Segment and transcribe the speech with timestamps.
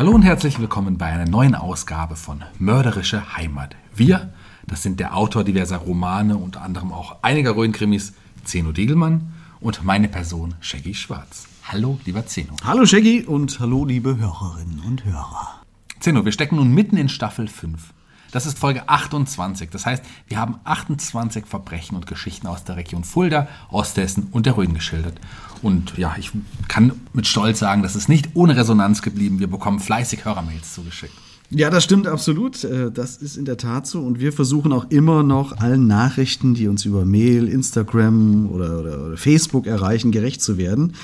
[0.00, 3.76] Hallo und herzlich willkommen bei einer neuen Ausgabe von Mörderische Heimat.
[3.94, 4.32] Wir,
[4.66, 10.08] das sind der Autor diverser Romane, unter anderem auch einiger Rhön-Krimis, Zeno Degelmann und meine
[10.08, 11.48] Person Shaggy Schwarz.
[11.64, 12.54] Hallo, lieber Zeno.
[12.64, 15.60] Hallo Shaggy und hallo liebe Hörerinnen und Hörer.
[15.98, 17.92] Zeno, wir stecken nun mitten in Staffel 5.
[18.32, 19.68] Das ist Folge 28.
[19.68, 24.56] Das heißt, wir haben 28 Verbrechen und Geschichten aus der Region Fulda, Osthessen und der
[24.56, 25.20] Rhön geschildert.
[25.62, 26.32] Und ja, ich
[26.68, 29.40] kann mit Stolz sagen, das ist nicht ohne Resonanz geblieben.
[29.40, 31.12] Wir bekommen fleißig Hörermails zugeschickt.
[31.50, 32.62] Ja, das stimmt absolut.
[32.64, 34.00] Äh, das ist in der Tat so.
[34.00, 39.06] Und wir versuchen auch immer noch allen Nachrichten, die uns über Mail, Instagram oder, oder,
[39.06, 40.94] oder Facebook erreichen, gerecht zu werden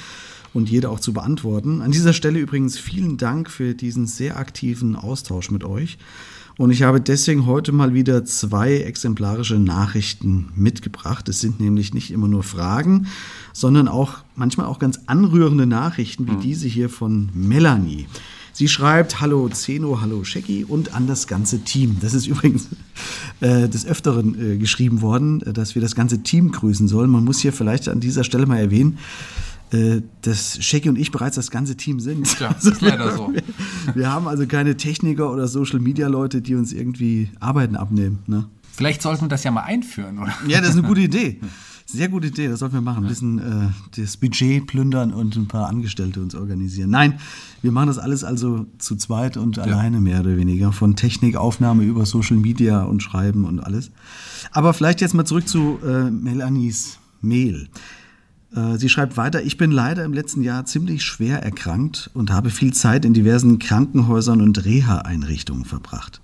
[0.55, 1.83] und jede auch zu beantworten.
[1.83, 5.99] An dieser Stelle übrigens vielen Dank für diesen sehr aktiven Austausch mit euch.
[6.59, 11.29] Und ich habe deswegen heute mal wieder zwei exemplarische Nachrichten mitgebracht.
[11.29, 13.09] Es sind nämlich nicht immer nur Fragen,
[13.53, 16.41] sondern auch manchmal auch ganz anrührende Nachrichten wie mhm.
[16.41, 18.07] diese hier von Melanie.
[18.55, 21.99] Sie schreibt Hallo Zeno, Hallo Sheki und an das ganze Team.
[22.01, 22.69] Das ist übrigens
[23.41, 27.11] äh, des Öfteren äh, geschrieben worden, äh, dass wir das ganze Team grüßen sollen.
[27.11, 28.97] Man muss hier vielleicht an dieser Stelle mal erwähnen,
[29.73, 32.39] äh, dass Shaggy und ich bereits das ganze Team sind.
[32.39, 33.33] Ja, das ist leider so.
[33.33, 33.43] Wir,
[33.95, 38.21] wir, haben also keine Techniker oder Social Media Leute, die uns irgendwie Arbeiten abnehmen.
[38.27, 38.47] Ne?
[38.73, 40.33] Vielleicht sollten wir das ja mal einführen, oder?
[40.47, 41.41] Ja, das ist eine gute Idee.
[41.89, 43.05] Sehr gute Idee, das sollten wir machen.
[43.05, 46.91] Ein bisschen äh, das Budget plündern und ein paar Angestellte uns organisieren.
[46.91, 47.21] Nein,
[47.63, 49.63] wir machen das alles also zu zweit und ja.
[49.63, 50.73] alleine mehr oder weniger.
[50.73, 53.93] Von Technikaufnahme über Social Media und Schreiben und alles.
[54.51, 57.69] Aber vielleicht jetzt mal zurück zu äh, Melanies Mail.
[58.57, 62.51] Äh, sie schreibt weiter, ich bin leider im letzten Jahr ziemlich schwer erkrankt und habe
[62.51, 66.21] viel Zeit in diversen Krankenhäusern und Reha-Einrichtungen verbracht.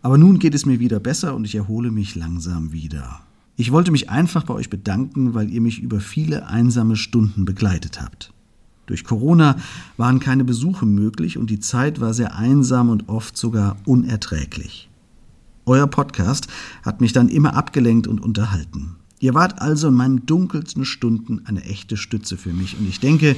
[0.00, 3.20] Aber nun geht es mir wieder besser und ich erhole mich langsam wieder.
[3.56, 8.00] Ich wollte mich einfach bei euch bedanken, weil ihr mich über viele einsame Stunden begleitet
[8.00, 8.32] habt.
[8.86, 9.56] Durch Corona
[9.96, 14.90] waren keine Besuche möglich und die Zeit war sehr einsam und oft sogar unerträglich.
[15.64, 16.48] Euer Podcast
[16.82, 18.96] hat mich dann immer abgelenkt und unterhalten.
[19.24, 22.76] Ihr wart also in meinen dunkelsten Stunden eine echte Stütze für mich.
[22.78, 23.36] Und ich denke,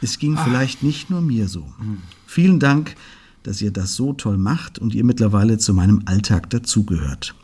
[0.00, 0.44] es ging Ach.
[0.44, 1.60] vielleicht nicht nur mir so.
[1.78, 1.98] Mhm.
[2.26, 2.96] Vielen Dank,
[3.42, 7.34] dass ihr das so toll macht und ihr mittlerweile zu meinem Alltag dazugehört.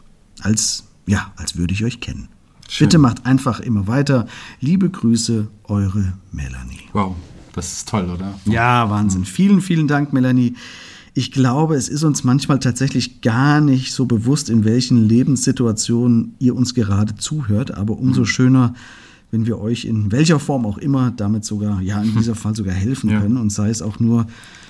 [0.40, 2.28] Als, ja, als würde ich euch kennen.
[2.66, 2.86] Schön.
[2.86, 4.26] Bitte macht einfach immer weiter.
[4.60, 6.88] Liebe Grüße, eure Melanie.
[6.94, 7.14] Wow,
[7.52, 8.40] das ist toll, oder?
[8.46, 9.26] Ja, Wahnsinn.
[9.26, 10.54] Vielen, vielen Dank, Melanie
[11.14, 16.56] ich glaube, es ist uns manchmal tatsächlich gar nicht so bewusst, in welchen Lebenssituationen ihr
[16.56, 18.26] uns gerade zuhört, aber umso mhm.
[18.26, 18.74] schöner,
[19.30, 22.74] wenn wir euch in welcher Form auch immer damit sogar, ja, in diesem Fall sogar
[22.74, 23.20] helfen ja.
[23.20, 24.26] können und sei es auch nur,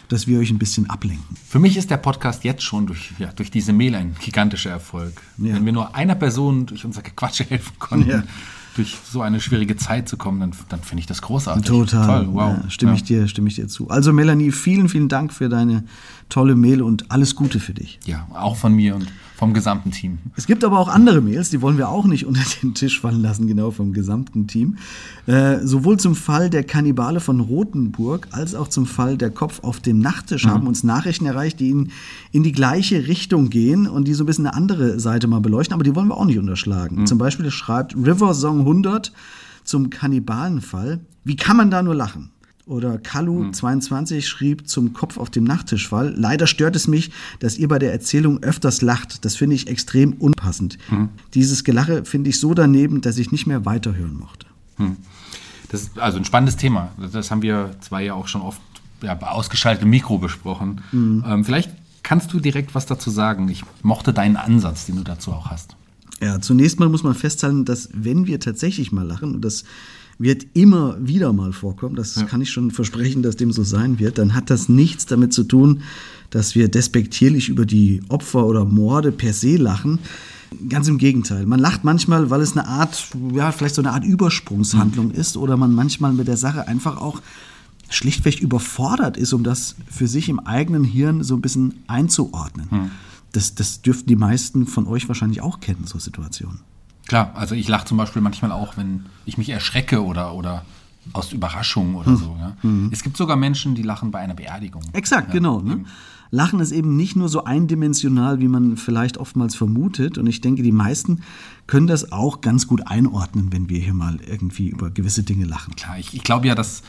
[0.09, 1.37] dass wir euch ein bisschen ablenken.
[1.49, 5.23] Für mich ist der Podcast jetzt schon durch, ja, durch diese Mail ein gigantischer Erfolg.
[5.39, 5.55] Ja.
[5.55, 8.25] Wenn wir nur einer Person durch unser Gequatsche helfen konnten,
[8.74, 11.64] durch so eine schwierige Zeit zu kommen, dann, dann finde ich das großartig.
[11.64, 12.24] Total.
[12.24, 12.56] Toll, wow.
[12.62, 12.96] Ja, stimme, ja.
[12.96, 13.88] Ich dir, stimme ich dir zu.
[13.88, 15.84] Also Melanie, vielen, vielen Dank für deine
[16.28, 18.00] tolle Mail und alles Gute für dich.
[18.04, 19.06] Ja, auch von mir und
[19.37, 20.19] vom gesamten Team.
[20.37, 23.23] Es gibt aber auch andere Mails, die wollen wir auch nicht unter den Tisch fallen
[23.23, 24.76] lassen, genau vom gesamten Team.
[25.26, 29.81] Äh, sowohl zum Fall der Kannibale von Rothenburg als auch zum Fall der Kopf auf
[29.81, 30.50] dem Nachttisch mhm.
[30.50, 31.90] haben uns Nachrichten erreicht, die in,
[32.31, 35.75] in die gleiche Richtung gehen und die so ein bisschen eine andere Seite mal beleuchten,
[35.75, 37.00] aber die wollen wir auch nicht unterschlagen.
[37.00, 37.06] Mhm.
[37.06, 39.12] Zum Beispiel schreibt River Song 100
[39.64, 41.00] zum Kannibalenfall.
[41.25, 42.31] Wie kann man da nur lachen?
[42.64, 44.23] Oder Kalu22 hm.
[44.23, 46.14] schrieb zum Kopf auf dem Nachttischfall.
[46.17, 47.11] Leider stört es mich,
[47.41, 49.25] dass ihr bei der Erzählung öfters lacht.
[49.25, 50.79] Das finde ich extrem unpassend.
[50.88, 51.09] Hm.
[51.35, 54.47] Dieses Gelache finde ich so daneben, dass ich nicht mehr weiterhören mochte.
[54.76, 54.97] Hm.
[55.70, 56.93] Das ist also ein spannendes Thema.
[57.12, 58.61] Das haben wir zwei ja auch schon oft
[59.03, 60.82] ja, bei ausgeschaltetem Mikro besprochen.
[60.93, 61.25] Mhm.
[61.26, 61.70] Ähm, vielleicht
[62.03, 63.49] kannst du direkt was dazu sagen.
[63.49, 65.76] Ich mochte deinen Ansatz, den du dazu auch hast.
[66.20, 69.65] Ja, zunächst mal muss man festhalten, dass wenn wir tatsächlich mal lachen, und das
[70.22, 72.24] wird immer wieder mal vorkommen, das ja.
[72.24, 75.44] kann ich schon versprechen, dass dem so sein wird, dann hat das nichts damit zu
[75.44, 75.82] tun,
[76.30, 79.98] dass wir despektierlich über die Opfer oder Morde per se lachen.
[80.69, 81.46] Ganz im Gegenteil.
[81.46, 85.14] Man lacht manchmal, weil es eine Art, ja, vielleicht so eine Art Übersprungshandlung mhm.
[85.14, 87.20] ist oder man manchmal mit der Sache einfach auch
[87.88, 92.69] schlichtweg überfordert ist, um das für sich im eigenen Hirn so ein bisschen einzuordnen.
[92.70, 92.90] Mhm
[93.32, 96.60] das, das dürften die meisten von euch wahrscheinlich auch kennen, so Situationen.
[97.06, 100.64] Klar, also ich lache zum Beispiel manchmal auch, wenn ich mich erschrecke oder, oder
[101.12, 102.16] aus Überraschung oder hm.
[102.16, 102.37] so.
[102.38, 102.56] Ja.
[102.62, 102.90] Mhm.
[102.93, 104.82] Es gibt sogar Menschen, die lachen bei einer Beerdigung.
[104.93, 105.60] Exakt, ja, genau.
[105.60, 105.84] Ne?
[106.31, 110.16] Lachen ist eben nicht nur so eindimensional, wie man vielleicht oftmals vermutet.
[110.16, 111.20] Und ich denke, die meisten
[111.66, 115.76] können das auch ganz gut einordnen, wenn wir hier mal irgendwie über gewisse Dinge lachen.
[115.76, 116.82] Klar, ich, ich glaube ja, dass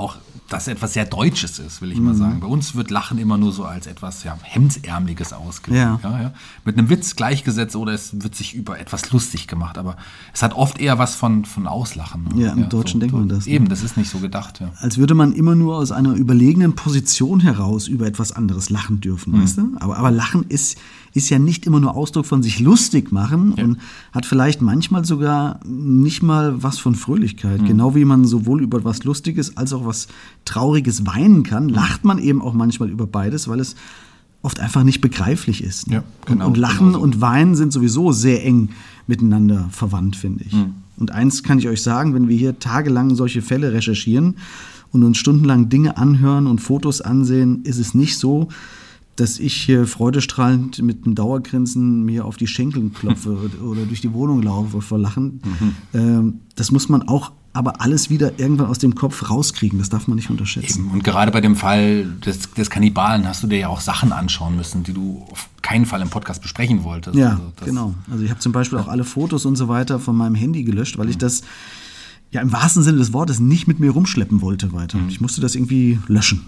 [0.00, 0.16] auch
[0.48, 2.06] das etwas sehr Deutsches ist, will ich mhm.
[2.06, 2.40] mal sagen.
[2.40, 5.80] Bei uns wird Lachen immer nur so als etwas ja, Hemdsärmeliges ausgelegt.
[5.80, 6.00] Ja.
[6.02, 6.32] Ja, ja.
[6.64, 9.78] Mit einem Witz gleichgesetzt oder es wird sich über etwas lustig gemacht.
[9.78, 9.96] Aber
[10.34, 12.26] es hat oft eher was von, von Auslachen.
[12.36, 13.46] Ja, im Deutschen so, denkt man das.
[13.46, 13.52] Ne?
[13.52, 14.60] Eben, das ist nicht so gedacht.
[14.78, 19.34] Als würde man immer nur aus einer überlegenen Position heraus über etwas anderes lachen dürfen.
[19.34, 19.42] Mhm.
[19.42, 19.76] Weißt du?
[19.78, 20.78] aber, aber Lachen ist
[21.12, 23.64] ist ja nicht immer nur Ausdruck von sich lustig machen ja.
[23.64, 23.78] und
[24.12, 27.62] hat vielleicht manchmal sogar nicht mal was von Fröhlichkeit.
[27.62, 27.66] Mhm.
[27.66, 30.08] Genau wie man sowohl über was Lustiges als auch was
[30.44, 31.70] Trauriges weinen kann, mhm.
[31.70, 33.74] lacht man eben auch manchmal über beides, weil es
[34.42, 35.88] oft einfach nicht begreiflich ist.
[35.88, 35.96] Ne?
[35.96, 37.04] Ja, genau, und, und, Lachen genau so.
[37.04, 38.70] und Weinen sind sowieso sehr eng
[39.06, 40.52] miteinander verwandt, finde ich.
[40.52, 40.74] Mhm.
[40.96, 44.36] Und eins kann ich euch sagen, wenn wir hier tagelang solche Fälle recherchieren
[44.92, 48.48] und uns stundenlang Dinge anhören und Fotos ansehen, ist es nicht so,
[49.16, 54.12] dass ich hier freudestrahlend mit einem Dauergrinsen mir auf die Schenkel klopfe oder durch die
[54.12, 55.40] Wohnung laufe vor Lachen.
[55.44, 55.74] Mhm.
[55.94, 59.78] Ähm, das muss man auch aber alles wieder irgendwann aus dem Kopf rauskriegen.
[59.80, 60.84] Das darf man nicht unterschätzen.
[60.84, 60.90] Eben.
[60.92, 64.54] Und gerade bei dem Fall des, des, Kannibalen hast du dir ja auch Sachen anschauen
[64.56, 67.16] müssen, die du auf keinen Fall im Podcast besprechen wolltest.
[67.16, 67.94] Ja, also genau.
[68.08, 70.96] Also ich habe zum Beispiel auch alle Fotos und so weiter von meinem Handy gelöscht,
[70.96, 71.20] weil ich mhm.
[71.20, 71.42] das
[72.32, 74.98] ja im wahrsten Sinne des Wortes nicht mit mir rumschleppen wollte weiter.
[74.98, 75.08] Mhm.
[75.08, 76.46] Ich musste das irgendwie löschen.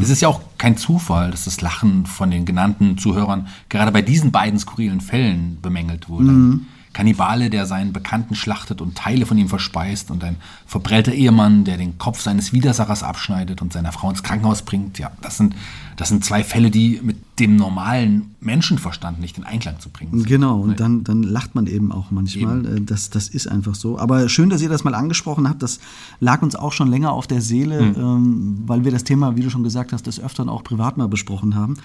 [0.00, 4.02] Es ist ja auch kein Zufall, dass das Lachen von den genannten Zuhörern gerade bei
[4.02, 6.30] diesen beiden skurrilen Fällen bemängelt wurde.
[6.30, 6.66] Mhm.
[6.94, 11.76] Kannibale, der seinen Bekannten schlachtet und Teile von ihm verspeist und ein verbrellter Ehemann, der
[11.76, 14.98] den Kopf seines Widersachers abschneidet und seiner Frau ins Krankenhaus bringt.
[14.98, 15.54] Ja, das sind,
[15.96, 20.26] das sind zwei Fälle, die mit dem normalen Menschenverstand nicht in Einklang zu bringen sind.
[20.26, 22.64] Genau, und dann, dann lacht man eben auch manchmal.
[22.64, 22.76] Eben.
[22.76, 23.98] Äh, das, das ist einfach so.
[23.98, 25.62] Aber schön, dass ihr das mal angesprochen habt.
[25.62, 25.80] Das
[26.20, 27.94] lag uns auch schon länger auf der Seele, mhm.
[27.96, 31.08] ähm, weil wir das Thema, wie du schon gesagt hast, des Öfteren auch privat mal
[31.08, 31.76] besprochen haben.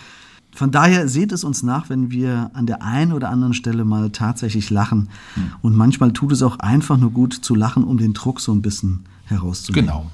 [0.55, 4.09] Von daher seht es uns nach, wenn wir an der einen oder anderen Stelle mal
[4.09, 5.09] tatsächlich lachen.
[5.35, 5.51] Hm.
[5.61, 8.61] Und manchmal tut es auch einfach nur gut zu lachen, um den Druck so ein
[8.61, 9.87] bisschen herauszunehmen.
[9.87, 10.11] Genau.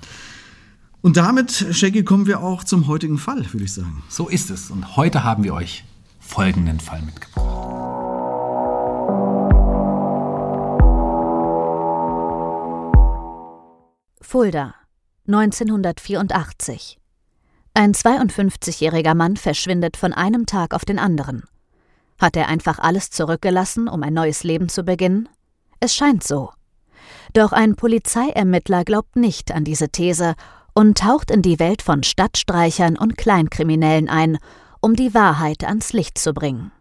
[1.02, 4.04] Und damit, Shaggy, kommen wir auch zum heutigen Fall, würde ich sagen.
[4.10, 4.72] So ist es.
[4.72, 5.84] Und heute haben wir euch
[6.20, 7.46] folgenden Fall mitgebracht.
[14.22, 14.74] Fulda,
[15.28, 16.98] 1984.
[17.78, 21.44] Ein 52-jähriger Mann verschwindet von einem Tag auf den anderen.
[22.18, 25.28] Hat er einfach alles zurückgelassen, um ein neues Leben zu beginnen?
[25.82, 26.52] Es scheint so.
[27.34, 30.36] Doch ein Polizeiermittler glaubt nicht an diese These
[30.74, 34.38] und taucht in die Welt von Stadtstreichern und Kleinkriminellen ein,
[34.80, 36.72] um die Wahrheit ans Licht zu bringen.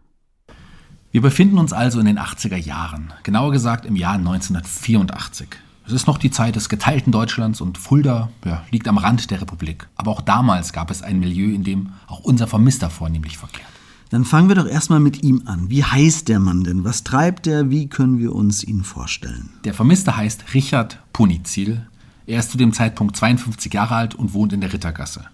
[1.11, 5.49] Wir befinden uns also in den 80er Jahren, genauer gesagt im Jahr 1984.
[5.87, 9.41] Es ist noch die Zeit des geteilten Deutschlands und Fulda ja, liegt am Rand der
[9.41, 9.87] Republik.
[9.95, 13.69] Aber auch damals gab es ein Milieu, in dem auch unser Vermisster vornehmlich verkehrt.
[14.09, 15.69] Dann fangen wir doch erstmal mit ihm an.
[15.69, 16.83] Wie heißt der Mann denn?
[16.83, 17.69] Was treibt er?
[17.69, 19.49] Wie können wir uns ihn vorstellen?
[19.63, 21.85] Der Vermisste heißt Richard Punizil.
[22.25, 25.25] Er ist zu dem Zeitpunkt 52 Jahre alt und wohnt in der Rittergasse.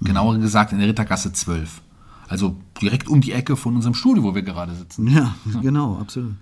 [0.00, 1.80] Genauer gesagt in der Rittergasse 12.
[2.28, 5.06] Also direkt um die Ecke von unserem Studio, wo wir gerade sitzen.
[5.08, 6.34] Ja, genau, absolut.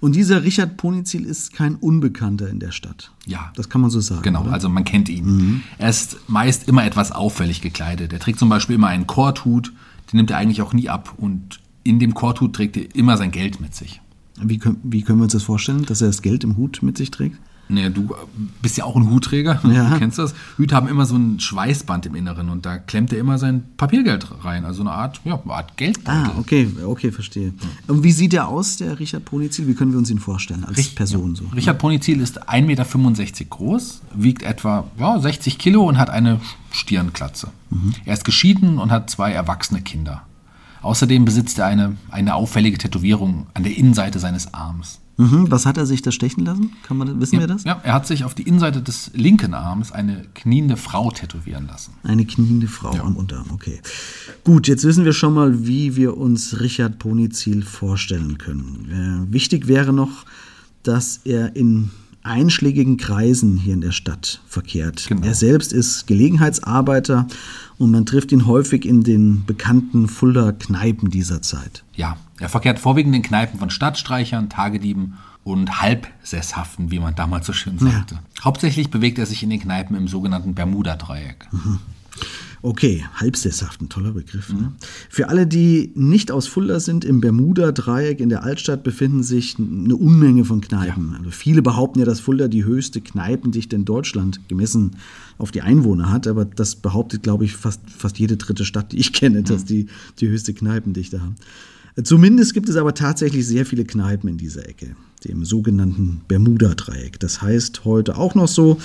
[0.00, 3.10] Und dieser Richard Ponizil ist kein Unbekannter in der Stadt.
[3.26, 3.52] Ja.
[3.56, 4.22] Das kann man so sagen.
[4.22, 4.52] Genau, oder?
[4.52, 5.24] also man kennt ihn.
[5.24, 5.62] Mhm.
[5.78, 8.12] Er ist meist immer etwas auffällig gekleidet.
[8.12, 9.72] Er trägt zum Beispiel immer einen Korthut,
[10.12, 11.14] den nimmt er eigentlich auch nie ab.
[11.16, 14.00] Und in dem Korthut trägt er immer sein Geld mit sich.
[14.40, 16.96] Wie können, wie können wir uns das vorstellen, dass er das Geld im Hut mit
[16.96, 17.38] sich trägt?
[17.68, 18.14] Naja, du
[18.60, 19.90] bist ja auch ein Hutträger, Ja.
[19.90, 20.34] du kennst das.
[20.58, 24.26] Hüte haben immer so ein Schweißband im Inneren und da klemmt er immer sein Papiergeld
[24.44, 26.20] rein, also eine Art, ja, eine Art Geldbeutel.
[26.20, 27.54] Ah, okay, okay, verstehe.
[27.88, 29.66] Und wie sieht er aus, der Richard Ponizil?
[29.66, 31.44] Wie können wir uns ihn vorstellen als Richt- Person so?
[31.54, 36.40] Richard Ponizil ist 1,65 Meter groß, wiegt etwa ja, 60 Kilo und hat eine
[36.70, 37.48] Stirnklatze.
[37.70, 37.94] Mhm.
[38.04, 40.22] Er ist geschieden und hat zwei erwachsene Kinder.
[40.82, 45.00] Außerdem besitzt er eine, eine auffällige Tätowierung an der Innenseite seines Arms.
[45.16, 46.72] Mhm, was hat er sich da stechen lassen?
[46.82, 47.64] Kann man, wissen wir das?
[47.64, 51.94] Ja, er hat sich auf die Innenseite des linken Arms eine kniende Frau tätowieren lassen.
[52.02, 53.80] Eine kniende Frau am Unterarm, okay.
[54.42, 59.28] Gut, jetzt wissen wir schon mal, wie wir uns Richard Ponizil vorstellen können.
[59.30, 60.24] Äh, wichtig wäre noch,
[60.82, 61.90] dass er in
[62.24, 65.06] einschlägigen Kreisen hier in der Stadt verkehrt.
[65.08, 65.26] Genau.
[65.26, 67.26] Er selbst ist Gelegenheitsarbeiter
[67.78, 71.84] und man trifft ihn häufig in den bekannten Fulda Kneipen dieser Zeit.
[71.94, 75.14] Ja, er verkehrt vorwiegend in Kneipen von Stadtstreichern, Tagedieben
[75.44, 78.18] und Halbsesshaften, wie man damals so schön sagte.
[78.42, 81.48] Hauptsächlich bewegt er sich in den Kneipen im sogenannten Bermuda-Dreieck.
[82.64, 84.50] Okay, halbsesshaft, ein toller Begriff.
[84.50, 84.72] Ne?
[85.10, 89.94] Für alle, die nicht aus Fulda sind, im Bermuda-Dreieck in der Altstadt befinden sich eine
[89.94, 91.14] Unmenge von Kneipen.
[91.14, 94.92] Also viele behaupten ja, dass Fulda die höchste Kneipendichte in Deutschland gemessen
[95.36, 98.98] auf die Einwohner hat, aber das behauptet, glaube ich, fast, fast jede dritte Stadt, die
[98.98, 99.88] ich kenne, dass die
[100.20, 101.36] die höchste Kneipendichte haben.
[102.02, 107.18] Zumindest gibt es aber tatsächlich sehr viele Kneipen in dieser Ecke, dem sogenannten Bermuda-Dreieck.
[107.20, 108.78] Das heißt heute auch noch so,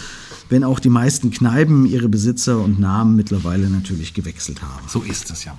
[0.50, 4.88] wenn auch die meisten Kneipen ihre Besitzer und Namen mittlerweile natürlich gewechselt haben.
[4.88, 5.58] So ist es ja.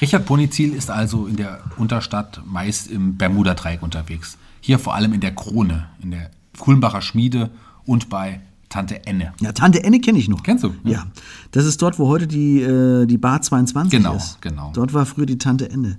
[0.00, 4.36] Richard Bonizil ist also in der Unterstadt meist im Bermuda-Dreieck unterwegs.
[4.60, 7.50] Hier vor allem in der Krone, in der Kulmbacher Schmiede
[7.84, 9.32] und bei Tante Enne.
[9.40, 10.42] Ja, Tante Enne kenne ich noch.
[10.44, 10.72] Kennst du?
[10.84, 11.04] Ja.
[11.50, 14.40] Das ist dort, wo heute die, äh, die Bar 22 Genau, ist.
[14.40, 14.70] genau.
[14.72, 15.98] Dort war früher die Tante Enne.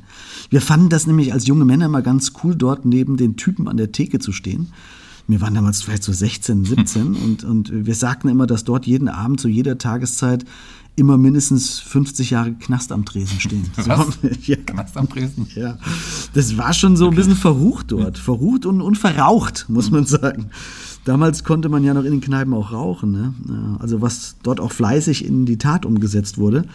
[0.49, 3.75] Wir fanden das nämlich als junge Männer mal ganz cool, dort neben den Typen an
[3.77, 4.69] der Theke zu stehen.
[5.27, 9.09] Wir waren damals vielleicht so 16, 17 und, und wir sagten immer, dass dort jeden
[9.09, 10.45] Abend zu jeder Tageszeit
[10.95, 13.69] immer mindestens 50 Jahre Knast am Tresen stehen.
[13.75, 14.17] Was?
[14.45, 14.55] ja.
[14.57, 15.47] Knast am Dresden.
[15.55, 15.77] Ja,
[16.33, 18.17] das war schon so ein bisschen verrucht dort.
[18.17, 20.47] Verrucht und, und verraucht, muss man sagen.
[21.05, 23.12] Damals konnte man ja noch in den Kneipen auch rauchen.
[23.12, 23.34] Ne?
[23.50, 26.65] Ja, Also was dort auch fleißig in die Tat umgesetzt wurde,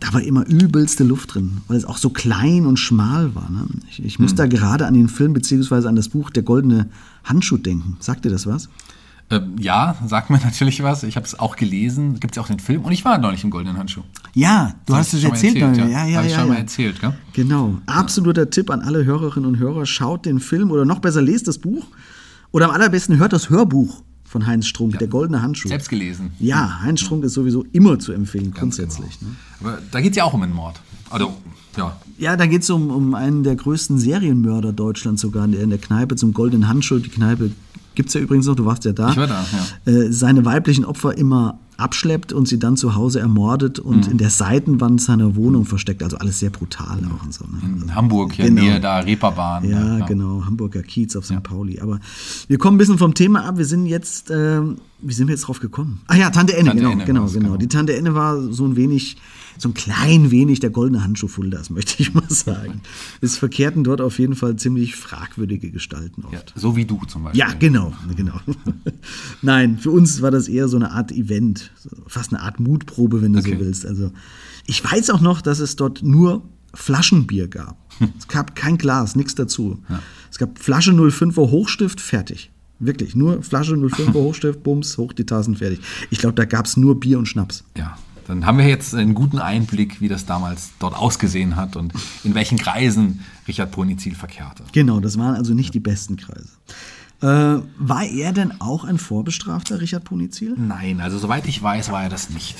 [0.00, 3.48] da war immer übelste Luft drin, weil es auch so klein und schmal war.
[3.50, 3.66] Ne?
[3.90, 6.88] Ich, ich muss da gerade an den Film beziehungsweise an das Buch Der goldene
[7.24, 7.96] Handschuh denken.
[8.00, 8.68] Sagt dir das was?
[9.30, 11.02] Ähm, ja, sagt mir natürlich was.
[11.02, 12.20] Ich habe es auch gelesen.
[12.20, 12.82] Gibt es ja auch den Film.
[12.82, 14.02] Und ich war neulich im Goldenen Handschuh.
[14.34, 15.56] Ja, du Hab hast es erzählt.
[15.56, 16.04] erzählt, ja, ja.
[16.04, 16.18] ja, ja.
[16.18, 16.52] Hab ich ja, schon ja.
[16.54, 17.12] mal erzählt, gell?
[17.32, 17.78] Genau.
[17.86, 19.86] Absoluter Tipp an alle Hörerinnen und Hörer.
[19.86, 21.86] Schaut den Film oder noch besser lest das Buch.
[22.56, 25.68] Oder am allerbesten hört das Hörbuch von Heinz Strunk, Der goldene Handschuh.
[25.68, 26.30] Selbst gelesen.
[26.38, 29.20] Ja, Heinz Strunk ist sowieso immer zu empfehlen, grundsätzlich.
[29.20, 29.28] Ne?
[29.60, 30.80] Aber da geht es ja auch um einen Mord.
[31.10, 31.36] Also,
[31.76, 32.00] ja.
[32.16, 35.78] Ja, da geht es um, um einen der größten Serienmörder Deutschlands sogar, der in der
[35.78, 37.50] Kneipe zum goldenen Handschuh, die Kneipe
[37.94, 39.44] gibt es ja übrigens noch, du warst ja da, Ich war da,
[39.84, 43.90] äh, seine weiblichen Opfer immer abschleppt und sie dann zu Hause ermordet Mhm.
[43.90, 46.02] und in der Seitenwand seiner Wohnung versteckt.
[46.02, 47.44] Also alles sehr brutal auch und so.
[47.44, 47.58] Ne?
[47.82, 48.62] In Hamburg, hier Genau.
[48.62, 49.68] Nähe da, Reeperbahn.
[49.68, 51.42] Ja, genau, Hamburger Kiez auf St.
[51.42, 51.80] Pauli.
[51.80, 52.00] Aber
[52.48, 53.58] wir kommen ein bisschen vom Thema ab.
[53.58, 56.00] Wir sind jetzt, ähm, wie sind wir jetzt drauf gekommen?
[56.06, 57.40] Ah ja, Tante Enne, Tante genau, Enne genau, genau.
[57.46, 57.56] genau.
[57.56, 59.16] Die Tante Enne war so ein wenig,
[59.58, 62.80] so ein klein wenig der goldene Handschuh Fuldas, möchte ich mal sagen.
[63.20, 66.32] Es verkehrten dort auf jeden Fall ziemlich fragwürdige Gestalten oft.
[66.54, 67.40] Ja, so wie du zum Beispiel.
[67.40, 68.38] Ja, genau, genau.
[69.42, 71.65] Nein, für uns war das eher so eine Art Event,
[72.06, 73.54] fast eine Art Mutprobe, wenn du Okay.
[73.54, 73.86] so willst.
[73.86, 74.10] Also
[74.66, 76.42] ich weiß auch noch, dass es dort nur
[76.74, 77.76] Flaschenbier gab.
[78.18, 79.78] Es gab kein Glas, nichts dazu.
[80.30, 82.50] Es gab Flasche 05er Hochstift, fertig.
[82.78, 85.80] Wirklich, nur Flasche 05er Hochstift, Bums, hoch die Tassen, fertig.
[86.10, 87.64] Ich glaube, da gab es nur Bier und Schnaps.
[87.76, 87.96] Ja,
[88.26, 91.94] dann haben wir jetzt einen guten Einblick, wie das damals dort ausgesehen hat und
[92.24, 94.64] in welchen Kreisen Richard Ponizil verkehrte.
[94.72, 96.48] Genau, das waren also nicht die besten Kreise.
[97.26, 100.54] Äh, war er denn auch ein Vorbestrafter, Richard Ponizil?
[100.56, 102.56] Nein, also soweit ich weiß, war er das nicht.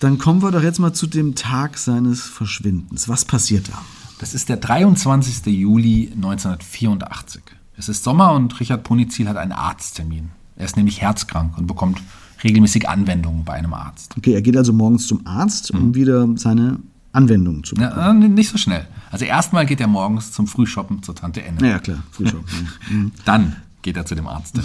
[0.00, 3.08] Dann kommen wir doch jetzt mal zu dem Tag seines Verschwindens.
[3.08, 3.78] Was passiert da?
[4.18, 5.46] Das ist der 23.
[5.46, 7.42] Juli 1984.
[7.76, 10.30] Es ist Sommer und Richard Ponizil hat einen Arzttermin.
[10.56, 12.02] Er ist nämlich herzkrank und bekommt
[12.42, 14.16] regelmäßig Anwendungen bei einem Arzt.
[14.18, 16.80] Okay, er geht also morgens zum Arzt, um wieder seine
[17.12, 18.22] Anwendungen zu bekommen.
[18.22, 18.88] Ja, äh, nicht so schnell.
[19.12, 21.58] Also erstmal geht er morgens zum Frühshoppen zur Tante Enne.
[21.68, 22.48] Ja, klar, Frühschoppen.
[22.90, 22.96] ja.
[22.96, 23.12] Mhm.
[23.24, 24.58] Dann geht er zu dem Arzt.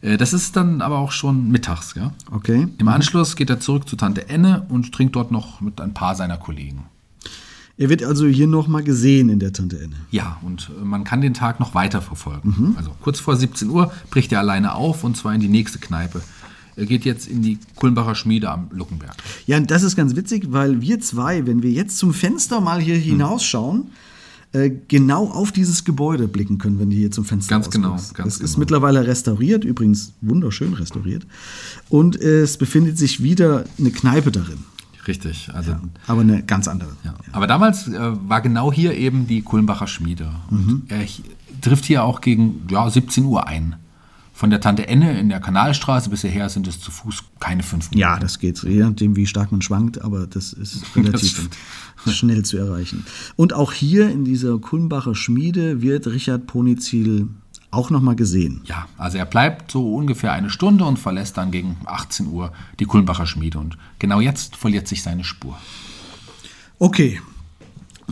[0.00, 1.94] Äh, Das ist dann aber auch schon mittags.
[1.96, 2.12] Ja?
[2.30, 2.68] Okay.
[2.78, 6.14] Im Anschluss geht er zurück zu Tante Enne und trinkt dort noch mit ein paar
[6.14, 6.84] seiner Kollegen.
[7.76, 9.94] Er wird also hier nochmal gesehen in der Tante Enne.
[10.10, 12.74] Ja, und äh, man kann den Tag noch weiter verfolgen.
[12.76, 16.20] Also kurz vor 17 Uhr bricht er alleine auf und zwar in die nächste Kneipe,
[16.78, 19.14] Er geht jetzt in die Kulmbacher Schmiede am Luckenberg.
[19.46, 22.80] Ja, und das ist ganz witzig, weil wir zwei, wenn wir jetzt zum Fenster mal
[22.80, 23.88] hier hinausschauen,
[24.52, 28.14] äh, genau auf dieses Gebäude blicken können, wenn die hier zum Fenster Ganz genau, ganz
[28.14, 28.58] Das ist genau.
[28.60, 31.26] mittlerweile restauriert, übrigens wunderschön restauriert.
[31.88, 34.58] Und es befindet sich wieder eine Kneipe darin.
[35.06, 35.50] Richtig.
[35.52, 35.80] Also, ja.
[36.06, 36.90] Aber eine ganz andere.
[37.32, 40.30] Aber damals äh, war genau hier eben die Kulmbacher Schmiede.
[40.50, 40.82] Und Mhm.
[40.88, 41.04] er
[41.60, 43.76] trifft hier auch gegen ja, 17 Uhr ein.
[44.38, 47.90] Von der Tante Enne in der Kanalstraße bis hierher sind es zu Fuß keine fünf
[47.90, 47.98] Minuten.
[47.98, 51.56] Ja, das geht, je nachdem, wie stark man schwankt, aber das ist relativ stimmt.
[52.06, 53.04] schnell zu erreichen.
[53.34, 57.26] Und auch hier in dieser Kulmbacher Schmiede wird Richard Ponizil
[57.72, 58.60] auch nochmal gesehen.
[58.64, 62.84] Ja, also er bleibt so ungefähr eine Stunde und verlässt dann gegen 18 Uhr die
[62.84, 63.58] Kulmbacher Schmiede.
[63.58, 65.58] Und genau jetzt verliert sich seine Spur.
[66.78, 67.20] Okay.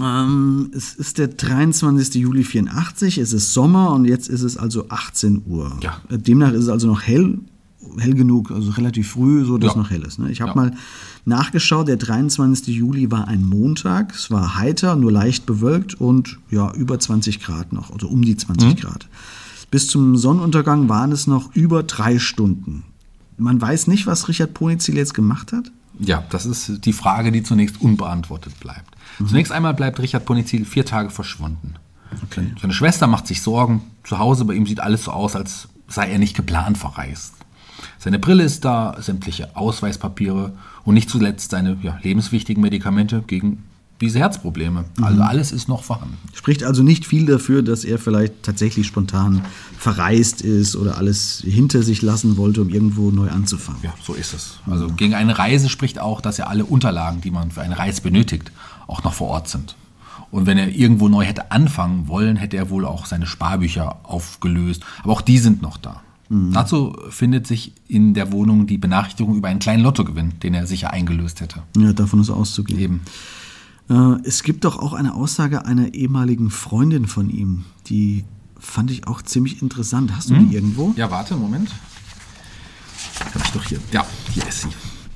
[0.00, 2.14] Ähm, es ist der 23.
[2.16, 5.78] Juli 84, es ist Sommer und jetzt ist es also 18 Uhr.
[5.82, 6.00] Ja.
[6.10, 7.38] Äh, Demnach ist es also noch hell,
[7.98, 9.80] hell genug, also relativ früh, so dass Ja.
[9.80, 10.18] noch hell ist.
[10.18, 10.30] Ne?
[10.30, 10.56] Ich habe Ja.
[10.56, 10.72] mal
[11.24, 12.74] nachgeschaut, der 23.
[12.76, 17.72] Juli war ein Montag, es war heiter, nur leicht bewölkt und ja, über 20 Grad
[17.72, 18.76] noch, also um die 20 Mhm.
[18.76, 19.08] Grad.
[19.70, 22.84] Bis zum Sonnenuntergang waren es noch über drei Stunden.
[23.38, 25.72] Man weiß nicht, was Richard Ponizil jetzt gemacht hat.
[25.98, 28.96] Ja, das ist die Frage, die zunächst unbeantwortet bleibt.
[29.18, 31.74] Zunächst einmal bleibt Richard Ponizil vier Tage verschwunden.
[32.24, 32.52] Okay.
[32.60, 33.82] Seine Schwester macht sich Sorgen.
[34.04, 37.34] Zu Hause bei ihm sieht alles so aus, als sei er nicht geplant verreist.
[37.98, 40.52] Seine Brille ist da, sämtliche Ausweispapiere
[40.84, 43.64] und nicht zuletzt seine ja, lebenswichtigen Medikamente gegen
[44.00, 44.84] diese Herzprobleme.
[45.00, 46.18] Also alles ist noch vorhanden.
[46.34, 49.42] Spricht also nicht viel dafür, dass er vielleicht tatsächlich spontan
[49.78, 53.80] verreist ist oder alles hinter sich lassen wollte, um irgendwo neu anzufangen.
[53.82, 54.58] Ja, so ist es.
[54.66, 58.02] Also gegen eine Reise spricht auch, dass ja alle Unterlagen, die man für eine Reise
[58.02, 58.52] benötigt,
[58.86, 59.76] auch noch vor Ort sind.
[60.30, 64.82] Und wenn er irgendwo neu hätte anfangen wollen, hätte er wohl auch seine Sparbücher aufgelöst.
[65.02, 66.02] Aber auch die sind noch da.
[66.28, 70.92] Dazu findet sich in der Wohnung die Benachrichtigung über einen kleinen Lottogewinn, den er sicher
[70.92, 71.62] eingelöst hätte.
[71.76, 72.80] Ja, davon ist auszugehen.
[72.80, 73.00] Eben.
[73.88, 78.24] Äh, es gibt doch auch eine Aussage einer ehemaligen Freundin von ihm, die
[78.58, 80.12] fand ich auch ziemlich interessant.
[80.16, 80.92] Hast du die irgendwo?
[80.96, 81.70] Ja, warte, Moment.
[83.34, 83.78] Hab ich doch hier.
[83.92, 84.68] Ja, hier ist sie.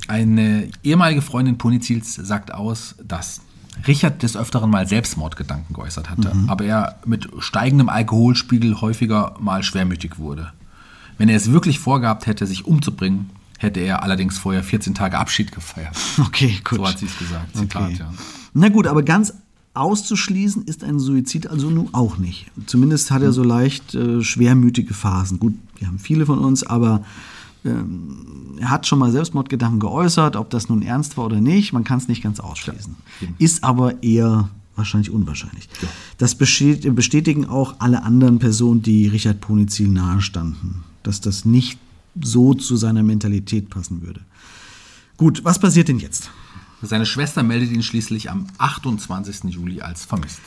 [0.08, 3.40] Eine ehemalige Freundin Ponizils sagt aus, dass
[3.86, 10.18] Richard des Öfteren mal Selbstmordgedanken geäußert hatte, aber er mit steigendem Alkoholspiegel häufiger mal schwermütig
[10.18, 10.52] wurde.
[11.18, 15.52] Wenn er es wirklich vorgehabt hätte, sich umzubringen, hätte er allerdings vorher 14 Tage Abschied
[15.52, 15.96] gefeiert.
[16.18, 16.78] Okay, gut.
[16.78, 17.56] So hat sie es gesagt.
[17.56, 17.96] Zitat, Okay.
[18.00, 18.12] ja.
[18.52, 19.34] Na gut, aber ganz
[19.74, 22.46] auszuschließen ist ein Suizid also nun auch nicht.
[22.66, 25.38] Zumindest hat er so leicht äh, schwermütige Phasen.
[25.38, 27.04] Gut, wir haben viele von uns, aber
[27.64, 31.84] ähm, er hat schon mal Selbstmordgedanken geäußert, ob das nun ernst war oder nicht, man
[31.84, 32.96] kann es nicht ganz ausschließen.
[33.38, 35.68] Ist aber eher wahrscheinlich unwahrscheinlich.
[36.18, 41.78] Das besteht, bestätigen auch alle anderen Personen, die Richard Ponizil nahestanden, dass das nicht
[42.20, 44.20] so zu seiner Mentalität passen würde.
[45.16, 46.30] Gut, was passiert denn jetzt?
[46.82, 49.44] Seine Schwester meldet ihn schließlich am 28.
[49.44, 50.40] Juli als vermisst.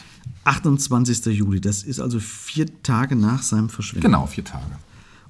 [0.45, 1.25] 28.
[1.27, 4.07] Juli, das ist also vier Tage nach seinem Verschwinden.
[4.07, 4.65] Genau, vier Tage.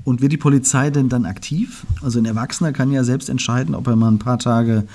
[0.04, 1.86] Und wird die Polizei denn dann aktiv?
[2.02, 4.88] Also ein Erwachsener kann ja selbst entscheiden, ob er mal ein paar Tage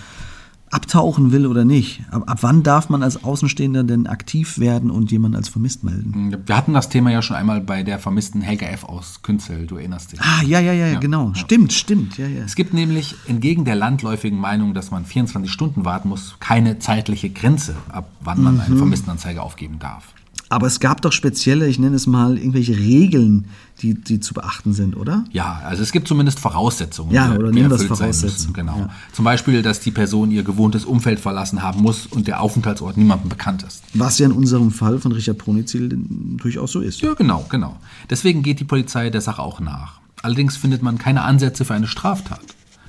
[0.70, 2.02] abtauchen will oder nicht.
[2.10, 6.36] Ab, ab wann darf man als Außenstehender denn aktiv werden und jemanden als vermisst melden?
[6.46, 8.84] Wir hatten das Thema ja schon einmal bei der vermissten Helga F.
[8.84, 10.20] aus Künzel, du erinnerst dich.
[10.20, 11.32] Ah, ja, ja, ja, genau.
[11.34, 12.18] Stimmt, stimmt.
[12.18, 12.44] Ja, ja.
[12.44, 17.30] Es gibt nämlich entgegen der landläufigen Meinung, dass man 24 Stunden warten muss, keine zeitliche
[17.30, 18.60] Grenze, ab wann man Mhm.
[18.60, 20.04] eine Vermisstenanzeige aufgeben darf.
[20.50, 23.46] Aber es gab doch spezielle, ich nenne es mal, irgendwelche Regeln,
[23.82, 25.24] die, die zu beachten sind, oder?
[25.30, 28.54] Ja, also es gibt zumindest Voraussetzungen, Ja, oder erfüllt sein Voraussetzungen.
[28.54, 28.78] Genau.
[28.78, 28.90] ja.
[29.12, 33.28] Zum Beispiel, dass die Person ihr gewohntes Umfeld verlassen haben muss und der Aufenthaltsort niemandem
[33.28, 33.82] bekannt ist.
[33.94, 35.90] Was ja in unserem Fall von Richard Ponizil
[36.38, 37.00] durchaus so ist.
[37.02, 37.76] Ja, genau, genau.
[38.08, 40.00] Deswegen geht die Polizei der Sache auch nach.
[40.22, 42.40] Allerdings findet man keine Ansätze für eine Straftat.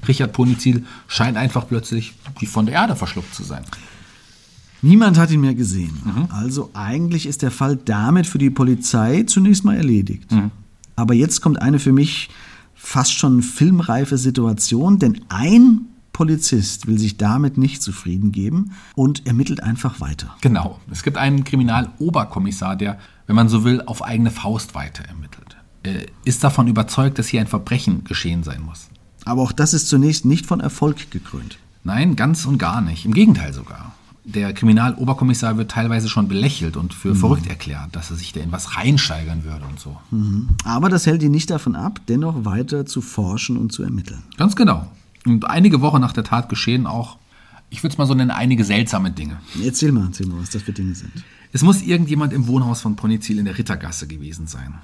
[0.08, 3.64] Richard Ponizil scheint einfach plötzlich wie von der Erde verschluckt zu sein.
[4.82, 6.28] Niemand hat ihn mehr gesehen.
[6.32, 10.30] Also eigentlich ist der Fall damit für die Polizei zunächst mal erledigt.
[10.96, 12.30] Aber jetzt kommt eine für mich
[12.76, 15.82] fast schon filmreife Situation, denn ein
[16.14, 20.36] Polizist will sich damit nicht zufrieden geben und ermittelt einfach weiter.
[20.42, 20.80] Genau.
[20.92, 25.56] Es gibt einen Kriminaloberkommissar, der, wenn man so will, auf eigene Faust weiter ermittelt.
[25.84, 28.90] Er ist davon überzeugt, dass hier ein Verbrechen geschehen sein muss.
[29.24, 31.58] Aber auch das ist zunächst nicht von Erfolg gekrönt.
[31.86, 33.06] Nein, ganz und gar nicht.
[33.06, 33.94] Im Gegenteil sogar.
[34.32, 38.52] Der Kriminaloberkommissar wird teilweise schon belächelt und für verrückt erklärt, dass er sich da in
[38.52, 39.98] was reinsteigern würde und so.
[40.66, 44.22] Aber das hält ihn nicht davon ab, dennoch weiter zu forschen und zu ermitteln.
[44.38, 44.88] Ganz genau.
[45.26, 47.18] Und einige Wochen nach der Tat geschehen auch,
[47.72, 49.40] ich würde es mal so nennen, einige seltsame Dinge.
[49.64, 51.12] Erzähl mal, erzähl mal, was das für Dinge sind.
[51.52, 54.76] Es muss irgendjemand im Wohnhaus von Ponizil in der Rittergasse gewesen sein.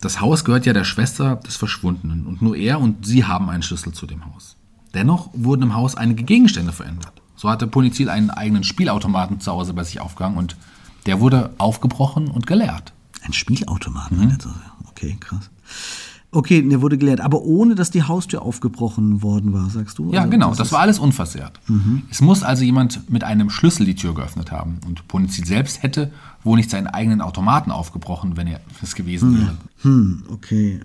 [0.00, 3.62] Das Haus gehört ja der Schwester des Verschwundenen und nur er und sie haben einen
[3.62, 4.56] Schlüssel zu dem Haus.
[4.94, 7.17] Dennoch wurden im Haus einige Gegenstände verändert.
[7.38, 10.56] So hatte Polizil einen eigenen Spielautomaten zu Hause bei sich aufgehangen und
[11.06, 12.92] der wurde aufgebrochen und geleert.
[13.22, 14.18] Ein Spielautomaten?
[14.18, 14.38] Mhm.
[14.88, 15.48] Okay, krass.
[16.32, 20.12] Okay, der wurde geleert, aber ohne dass die Haustür aufgebrochen worden war, sagst du?
[20.12, 21.58] Ja, also, genau, das, war alles unversehrt.
[21.68, 22.02] Mhm.
[22.10, 24.80] Es muss also jemand mit einem Schlüssel die Tür geöffnet haben.
[24.86, 26.10] Und Polizil selbst hätte
[26.42, 29.40] wohl nicht seinen eigenen Automaten aufgebrochen, wenn er es gewesen hm.
[29.40, 29.56] wäre.
[29.82, 30.80] Hm, okay.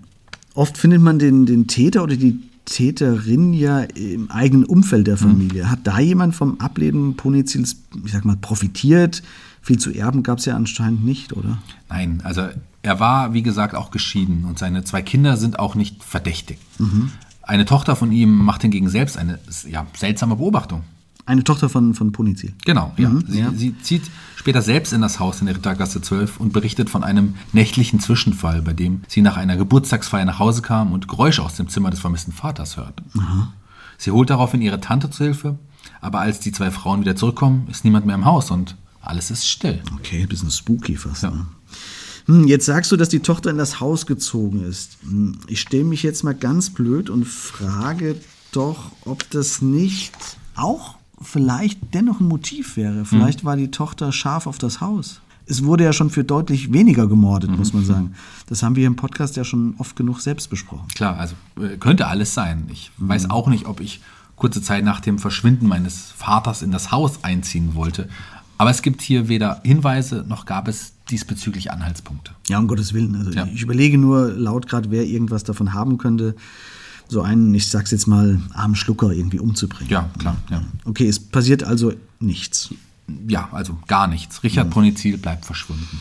[0.54, 5.64] Oft findet man den, den Täter oder die Täterin ja im eigenen Umfeld der Familie.
[5.64, 5.70] Mhm.
[5.70, 9.22] Hat da jemand vom Ableben Ponizils, ich sag mal, profitiert?
[9.60, 11.58] Viel zu erben gab es ja anscheinend nicht, oder?
[11.88, 12.48] Nein, also
[12.82, 16.58] er war, wie gesagt, auch geschieden und seine zwei Kinder sind auch nicht verdächtig.
[16.78, 17.10] Mhm.
[17.42, 20.82] Eine Tochter von ihm macht hingegen selbst eine ja, seltsame Beobachtung.
[21.26, 22.52] Eine Tochter von, von Punizil.
[22.66, 23.08] Genau, ja.
[23.08, 23.52] Mhm, sie, ja.
[23.54, 24.02] sie, zieht
[24.36, 28.60] später selbst in das Haus in der Rittergasse 12 und berichtet von einem nächtlichen Zwischenfall,
[28.60, 32.00] bei dem sie nach einer Geburtstagsfeier nach Hause kam und Geräusche aus dem Zimmer des
[32.00, 33.02] vermissten Vaters hört.
[33.18, 33.52] Aha.
[33.96, 35.58] Sie holt daraufhin ihre Tante zu Hilfe,
[36.02, 39.48] aber als die zwei Frauen wieder zurückkommen, ist niemand mehr im Haus und alles ist
[39.48, 39.82] still.
[39.94, 41.22] Okay, ein bisschen spooky fast.
[41.22, 41.30] Ja.
[41.30, 41.46] Ne?
[42.26, 44.98] Hm, jetzt sagst du, dass die Tochter in das Haus gezogen ist.
[45.02, 48.16] Hm, ich stelle mich jetzt mal ganz blöd und frage
[48.52, 50.14] doch, ob das nicht
[50.54, 53.04] auch vielleicht dennoch ein Motiv wäre.
[53.04, 53.46] Vielleicht mhm.
[53.46, 55.20] war die Tochter scharf auf das Haus.
[55.46, 57.56] Es wurde ja schon für deutlich weniger gemordet, mhm.
[57.56, 58.14] muss man sagen.
[58.46, 60.88] Das haben wir im Podcast ja schon oft genug selbst besprochen.
[60.94, 62.68] Klar, also äh, könnte alles sein.
[62.72, 63.08] Ich mhm.
[63.08, 64.00] weiß auch nicht, ob ich
[64.36, 68.08] kurze Zeit nach dem Verschwinden meines Vaters in das Haus einziehen wollte.
[68.56, 72.32] Aber es gibt hier weder Hinweise noch gab es diesbezüglich Anhaltspunkte.
[72.48, 73.14] Ja, um Gottes Willen.
[73.16, 73.46] Also ja.
[73.52, 76.36] ich überlege nur laut gerade, wer irgendwas davon haben könnte
[77.14, 79.90] so einen, ich sag's jetzt mal, armen Schlucker irgendwie umzubringen.
[79.90, 80.36] Ja, klar.
[80.50, 80.62] Ja.
[80.84, 82.74] Okay, es passiert also nichts.
[83.28, 84.42] Ja, also gar nichts.
[84.42, 84.72] Richard mhm.
[84.72, 86.00] Ponizil bleibt verschwunden.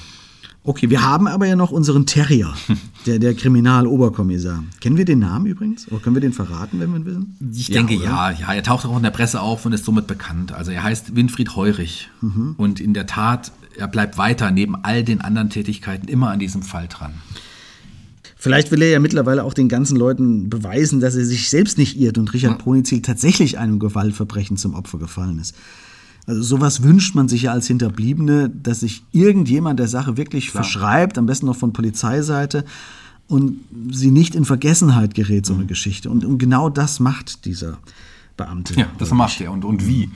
[0.65, 2.53] Okay, wir haben aber ja noch unseren Terrier,
[3.05, 4.63] der, der Kriminaloberkommissar.
[4.79, 5.89] Kennen wir den Namen übrigens?
[5.89, 7.37] Oder können wir den verraten, wenn wir ihn wissen?
[7.53, 8.05] Ich ja, denke oder?
[8.05, 8.53] ja, ja.
[8.53, 10.53] Er taucht auch in der Presse auf und ist somit bekannt.
[10.53, 12.09] Also er heißt Winfried Heurich.
[12.21, 12.55] Mhm.
[12.57, 16.63] Und in der Tat, er bleibt weiter neben all den anderen Tätigkeiten immer an diesem
[16.63, 17.13] Fall dran.
[18.43, 21.97] Vielleicht will er ja mittlerweile auch den ganzen Leuten beweisen, dass er sich selbst nicht
[21.97, 25.55] irrt und Richard Ponizil tatsächlich einem Gewaltverbrechen zum Opfer gefallen ist.
[26.27, 30.65] Also sowas wünscht man sich ja als Hinterbliebene, dass sich irgendjemand der Sache wirklich Klar.
[30.65, 32.65] verschreibt, am besten noch von Polizeiseite
[33.27, 35.67] und sie nicht in Vergessenheit gerät, so eine mhm.
[35.67, 36.09] Geschichte.
[36.09, 37.77] Und, und, genau das macht dieser
[38.35, 38.73] Beamte.
[38.73, 39.53] Ja, das macht er.
[39.53, 40.09] Und, und wie?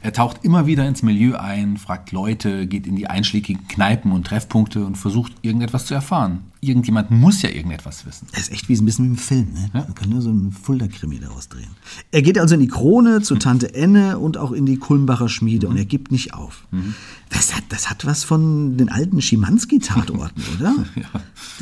[0.00, 4.28] Er taucht immer wieder ins Milieu ein, fragt Leute, geht in die einschlägigen Kneipen und
[4.28, 6.40] Treffpunkte und versucht irgendetwas zu erfahren.
[6.60, 8.28] Irgendjemand muss ja irgendetwas wissen.
[8.32, 9.70] Er ist echt wie ein bisschen wie im Film, ne?
[9.74, 9.80] Ja?
[9.84, 11.70] Man kann nur so einen Fulda-Krimi daraus drehen.
[12.12, 15.66] Er geht also in die Krone zu Tante Enne und auch in die Kulmbacher Schmiede
[15.66, 15.72] mhm.
[15.72, 16.66] und er gibt nicht auf.
[16.70, 16.94] Mhm.
[17.30, 20.74] Das, hat, das hat was von den alten Schimanski-Tatorten, oder?
[20.94, 21.02] ja.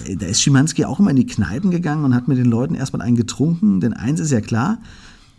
[0.06, 2.74] Da, da ist Schimanski auch immer in die Kneipen gegangen und hat mit den Leuten
[2.74, 4.78] erstmal einen getrunken, denn eins ist ja klar,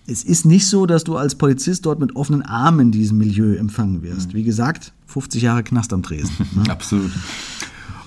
[0.08, 3.56] es ist nicht so, dass du als Polizist dort mit offenen Armen in diesem Milieu
[3.56, 4.34] empfangen wirst.
[4.34, 6.32] Wie gesagt, 50 Jahre Knast am Tresen.
[6.56, 6.70] Ne?
[6.70, 7.12] Absolut.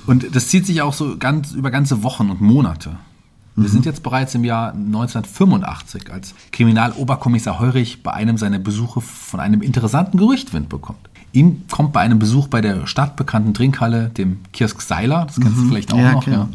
[0.07, 2.97] Und das zieht sich auch so ganz über ganze Wochen und Monate.
[3.55, 3.73] Wir mhm.
[3.73, 9.61] sind jetzt bereits im Jahr 1985, als Kriminaloberkommissar Heurich bei einem seiner Besuche von einem
[9.61, 11.11] interessanten Gerücht Wind bekommt.
[11.33, 15.63] Ihm kommt bei einem Besuch bei der stadtbekannten Trinkhalle, dem Kiosk Seiler, das kennst mhm.
[15.63, 16.49] du vielleicht auch ja, noch, ja,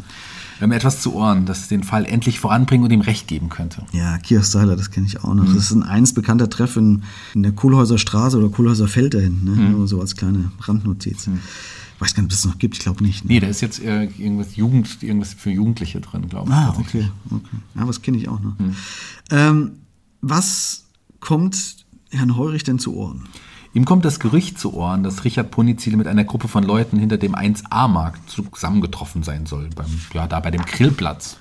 [0.58, 3.86] wir haben etwas zu Ohren, das den Fall endlich voranbringen und ihm Recht geben könnte.
[3.92, 5.48] Ja, Kiosk Seiler, das kenne ich auch noch.
[5.48, 5.56] Mhm.
[5.56, 9.44] Das ist ein eins bekannter Treff in, in der Kohlhäuser Straße oder Kohlhäuser Feld dahin.
[9.44, 9.52] Ne?
[9.52, 9.72] Mhm.
[9.72, 11.28] Nur so als kleine Randnotiz.
[11.28, 11.40] Mhm.
[11.96, 13.24] Ich weiß gar nicht, ob es das noch gibt, ich glaube nicht.
[13.26, 13.34] Ne?
[13.34, 16.56] Nee, da ist jetzt äh, irgendwas, Jugend, irgendwas für Jugendliche drin, glaube ich.
[16.56, 17.10] Ah, okay.
[17.32, 17.58] okay.
[17.76, 18.58] Ja, was kenne ich auch noch.
[18.60, 18.76] Mhm.
[19.32, 19.72] Ähm,
[20.22, 20.86] was
[21.20, 23.24] kommt Herrn Heurich denn zu Ohren?
[23.76, 27.18] Ihm kommt das Gerücht zu Ohren, dass Richard Ponizil mit einer Gruppe von Leuten hinter
[27.18, 31.36] dem 1A-Markt zusammengetroffen sein soll, beim, ja, da bei dem Grillplatz.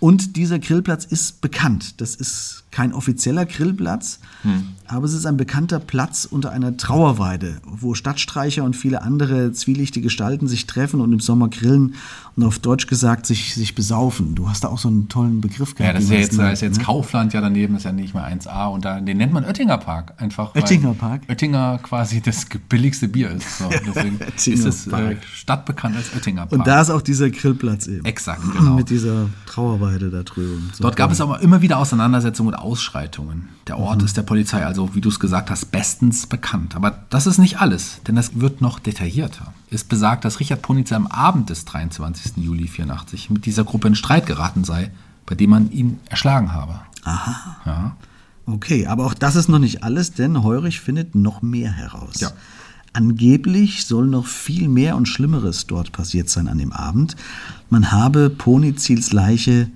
[0.00, 2.00] Und dieser Grillplatz ist bekannt.
[2.00, 4.68] Das ist kein offizieller Grillplatz, hm.
[4.86, 10.04] aber es ist ein bekannter Platz unter einer Trauerweide, wo Stadtstreicher und viele andere zwielichtige
[10.04, 11.96] Gestalten sich treffen und im Sommer grillen
[12.38, 14.36] und auf Deutsch gesagt sich, sich besaufen.
[14.36, 15.88] Du hast da auch so einen tollen Begriff gehabt.
[15.88, 16.84] Ja, das ist ja jetzt, ist jetzt ne?
[16.84, 20.14] Kaufland ja daneben, ist ja nicht mehr 1A und da, den nennt man Oettinger Park
[20.18, 20.54] einfach.
[20.54, 21.22] Oettinger Park?
[21.28, 23.58] Oettinger quasi das billigste Bier ist.
[23.58, 26.52] So, deswegen ist es äh, stadtbekannt als Oettinger Park.
[26.52, 28.04] Und da ist auch dieser Grillplatz eben.
[28.04, 28.74] Exakt, genau.
[28.76, 30.70] Mit dieser Trauerweide da drüben.
[30.74, 33.48] So Dort gab es aber immer wieder Auseinandersetzungen und Ausschreitungen.
[33.66, 34.04] Der Ort mhm.
[34.04, 36.76] ist der Polizei also, wie du es gesagt hast, bestens bekannt.
[36.76, 39.52] Aber das ist nicht alles, denn es wird noch detaillierter.
[39.70, 42.38] Es besagt, dass Richard Ponitzer am Abend des 23.
[42.38, 44.90] Juli 84 mit dieser Gruppe in Streit geraten sei,
[45.26, 46.80] bei dem man ihn erschlagen habe.
[47.04, 47.56] Aha.
[47.66, 47.96] Ja.
[48.46, 52.20] Okay, aber auch das ist noch nicht alles, denn Heurich findet noch mehr heraus.
[52.20, 52.30] Ja.
[52.94, 57.16] Angeblich soll noch viel mehr und Schlimmeres dort passiert sein an dem Abend.
[57.68, 59.70] Man habe Ponizils Leiche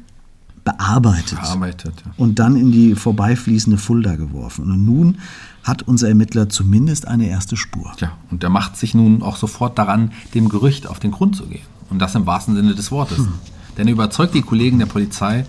[0.65, 2.13] bearbeitet, Bearbeitet, ja.
[2.17, 4.71] und dann in die vorbeifließende Fulda geworfen.
[4.71, 5.19] Und nun
[5.65, 7.93] hat unser Ermittler zumindest eine erste Spur.
[7.97, 11.47] Tja, und er macht sich nun auch sofort daran, dem Gerücht auf den Grund zu
[11.47, 11.67] gehen.
[11.91, 13.19] Und das im wahrsten Sinne des Wortes.
[13.77, 15.47] Denn er überzeugt die Kollegen der Polizei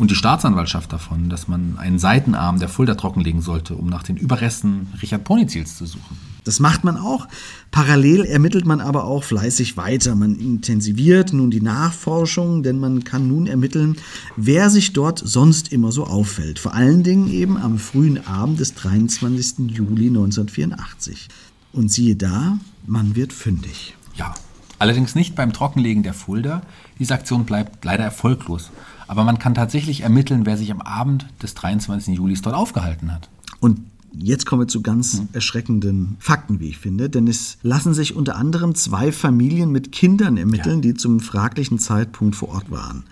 [0.00, 4.16] und die Staatsanwaltschaft davon, dass man einen Seitenarm der Fulda trockenlegen sollte, um nach den
[4.16, 6.16] Überresten Richard Ponizils zu suchen.
[6.46, 7.26] Das macht man auch.
[7.72, 10.14] Parallel ermittelt man aber auch fleißig weiter.
[10.14, 13.96] Man intensiviert nun die Nachforschung, denn man kann nun ermitteln,
[14.36, 16.60] wer sich dort sonst immer so auffällt.
[16.60, 19.70] Vor allen Dingen eben am frühen Abend des 23.
[19.72, 21.26] Juli 1984.
[21.72, 23.96] Und siehe da, man wird fündig.
[24.14, 24.32] Ja,
[24.78, 26.62] allerdings nicht beim Trockenlegen der Fulda.
[27.00, 28.70] Diese Aktion bleibt leider erfolglos.
[29.08, 32.16] Aber man kann tatsächlich ermitteln, wer sich am Abend des 23.
[32.16, 33.28] Julis dort aufgehalten hat.
[33.58, 33.80] Und
[34.18, 37.08] jetzt kommen wir zu ganz erschreckenden Fakten, wie ich finde.
[37.10, 42.36] Denn es lassen sich unter anderem zwei Familien mit Kindern ermitteln, die zum fraglichen Zeitpunkt
[42.36, 43.04] vor Ort waren.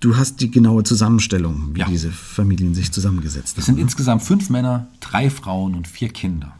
[0.00, 1.86] Du hast die genaue Zusammenstellung, wie Ja.
[1.88, 3.76] diese Familien sich zusammengesetzt Es haben.
[3.76, 6.52] sind insgesamt fünf Männer, drei Frauen und vier Kinder.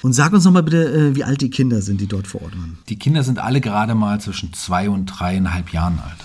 [0.00, 2.42] Und sag uns noch mal bitte, äh, wie alt die Kinder sind, die dort vor
[2.42, 2.78] Ort waren.
[2.88, 6.16] Die Kinder sind alle gerade mal zwischen zwei und dreieinhalb Jahren alt.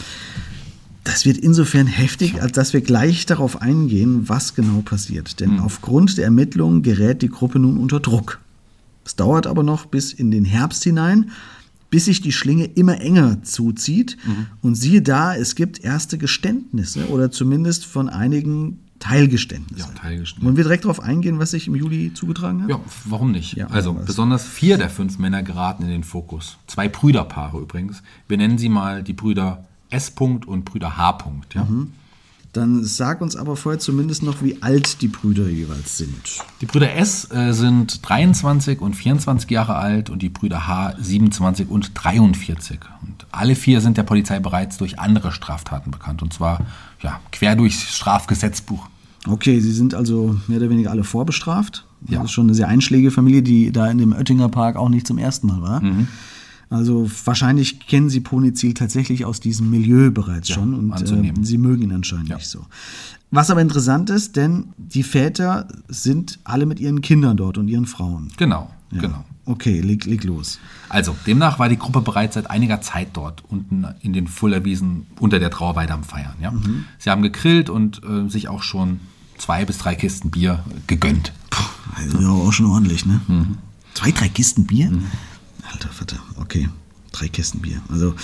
[1.03, 5.39] Das wird insofern heftig, als dass wir gleich darauf eingehen, was genau passiert.
[5.39, 8.39] Denn aufgrund der Ermittlungen gerät die Gruppe nun unter Druck.
[9.05, 11.31] Es dauert aber noch bis in den Herbst hinein,
[11.89, 14.17] bis sich die Schlinge immer enger zuzieht.
[14.61, 19.89] Und siehe da, es gibt erste Geständnisse oder zumindest von einigen Teilgeständnisse.
[19.89, 20.45] Ja, Teilgeständnisse.
[20.45, 22.69] Wollen wir direkt darauf eingehen, was sich im Juli zugetragen hat?
[22.69, 23.57] Ja, warum nicht?
[23.57, 26.57] Ja, also besonders vier der fünf Männer geraten in den Fokus.
[26.67, 28.01] Zwei Brüderpaare übrigens.
[28.29, 30.15] Wir nennen sie mal die Brüder S.
[30.15, 31.17] -Punkt und Brüder H.
[31.17, 31.67] -Punkt, Ja?
[32.53, 36.37] Dann sag uns aber vorher zumindest noch, wie alt die Brüder jeweils sind.
[36.61, 41.67] Die Brüder S äh, sind 23 und 24 Jahre alt und die Brüder H 27
[41.67, 42.79] und 43.
[43.01, 46.21] Und alle vier sind der Polizei bereits durch andere Straftaten bekannt.
[46.21, 46.59] Und zwar
[47.01, 48.87] ja, quer durchs Strafgesetzbuch.
[49.27, 51.85] Okay, sie sind also mehr oder weniger alle vorbestraft.
[52.07, 52.19] Ja.
[52.19, 55.07] Das ist schon eine sehr einschlägige Familie, die da in dem Oettinger Park auch nicht
[55.07, 55.81] zum ersten Mal war.
[55.81, 56.07] Mhm.
[56.73, 61.83] Also wahrscheinlich kennen sie Ponizil tatsächlich aus diesem Milieu bereits schon und äh, sie mögen
[61.83, 62.35] ihn anscheinend Ja.
[62.37, 62.65] nicht so.
[63.31, 67.85] Was aber interessant ist, denn die Väter sind alle mit ihren Kindern dort und ihren
[67.85, 68.29] Frauen.
[68.37, 69.01] Genau, Ja.
[69.01, 69.23] genau.
[69.45, 70.59] Okay, leg, leg los.
[70.87, 75.37] Also, demnach war die Gruppe bereits seit einiger Zeit dort, unten in den Fullerwiesen unter
[75.37, 76.33] der Trauerweide am Feiern.
[76.41, 76.53] Ja?
[76.97, 78.99] Sie haben gegrillt und äh, sich auch schon
[79.37, 81.33] zwei bis drei Kisten Bier gegönnt.
[81.95, 83.19] Also ja, auch schon ordentlich, ne?
[83.27, 83.57] Mhm.
[83.95, 84.91] Zwei, drei Kisten Bier?
[85.73, 86.69] Alter Vater, okay.
[87.11, 87.81] Drei Kisten Bier.
[87.89, 88.15] Also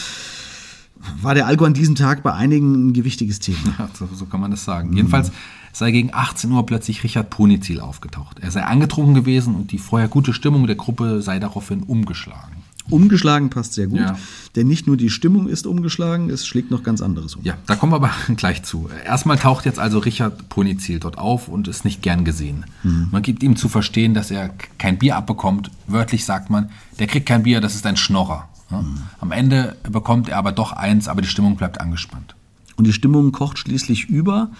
[1.21, 3.75] war der Alkohol an diesem Tag bei einigen ein gewichtiges Thema.
[3.77, 4.93] Ja, so, so kann man das sagen.
[4.93, 5.31] Jedenfalls
[5.71, 8.39] sei gegen 18 Uhr plötzlich Richard Ponizil aufgetaucht.
[8.39, 12.63] Er sei angetrunken gewesen und die vorher gute Stimmung der Gruppe sei daraufhin umgeschlagen.
[12.89, 14.17] Umgeschlagen passt sehr gut, Ja.
[14.55, 17.43] denn nicht nur die Stimmung ist umgeschlagen, es schlägt noch ganz anderes um.
[17.43, 18.89] Ja, da kommen wir aber gleich zu.
[19.05, 22.65] Erstmal taucht jetzt also Richard Ponizil dort auf und ist nicht gern gesehen.
[22.83, 25.69] Man gibt ihm zu verstehen, dass er kein Bier abbekommt.
[25.87, 28.49] Wörtlich sagt man, der kriegt kein Bier, das ist ein Schnorrer.
[28.71, 28.83] Ja?
[29.19, 32.35] Am Ende bekommt er aber doch eins, aber die Stimmung bleibt angespannt.
[32.75, 34.51] Und die Stimmung kocht schließlich über,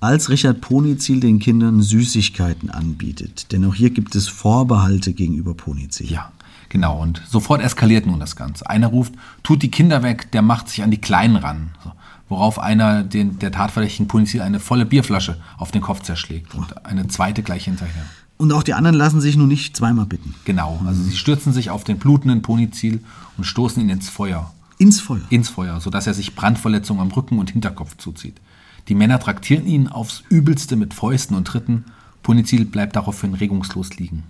[0.00, 3.52] als Richard Ponizil den Kindern Süßigkeiten anbietet.
[3.52, 6.10] Denn auch hier gibt es Vorbehalte gegenüber Ponizil.
[6.10, 6.32] Ja,
[6.72, 7.00] genau.
[7.00, 8.68] Und sofort eskaliert nun das Ganze.
[8.68, 11.70] Einer ruft, tut die Kinder weg, der macht sich an die Kleinen ran.
[11.84, 11.92] So,
[12.28, 17.06] worauf einer den, der tatverdächtigen Polizei eine volle Bierflasche auf den Kopf zerschlägt und eine
[17.06, 18.04] zweite gleich hinterher.
[18.38, 20.34] Und auch die anderen lassen sich nun nicht zweimal bitten.
[20.44, 23.04] Genau, also sie stürzen sich auf den blutenden Ponizil
[23.36, 24.52] und stoßen ihn ins Feuer.
[24.78, 25.22] Ins Feuer.
[25.28, 28.40] Ins Feuer, sodass er sich Brandverletzungen am Rücken und Hinterkopf zuzieht.
[28.88, 31.84] Die Männer traktieren ihn aufs Übelste mit Fäusten und Tritten.
[32.24, 34.24] Ponizil bleibt daraufhin regungslos liegen.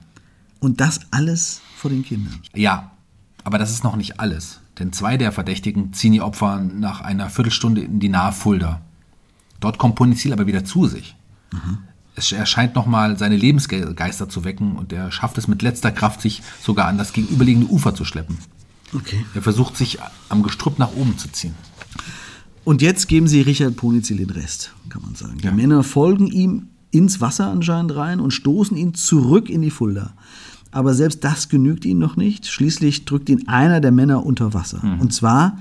[0.63, 2.41] Und das alles vor den Kindern.
[2.55, 2.93] Ja,
[3.43, 4.61] aber das ist noch nicht alles.
[4.79, 8.81] Denn zwei der Verdächtigen ziehen die Opfer nach einer Viertelstunde in die nahe Fulda.
[9.59, 11.17] Dort kommt Ponizil aber wieder zu sich.
[12.15, 16.21] Es er scheint nochmal seine Lebensgeister zu wecken und er schafft es mit letzter Kraft,
[16.21, 18.39] sich sogar an das gegenüberliegende Ufer zu schleppen.
[18.95, 19.25] Okay.
[19.35, 19.99] Er versucht sich
[20.29, 21.55] am Gestrüpp nach oben zu ziehen.
[22.65, 25.39] Und jetzt geben sie Richard Ponizil den Rest, kann man sagen.
[25.39, 25.53] Die Ja.
[25.53, 30.13] Männer folgen ihm ins Wasser anscheinend rein und stoßen ihn zurück in die Fulda.
[30.73, 32.47] Aber selbst das genügt ihnen noch nicht.
[32.47, 34.81] Schließlich drückt ihn einer der Männer unter Wasser.
[35.01, 35.59] Und zwar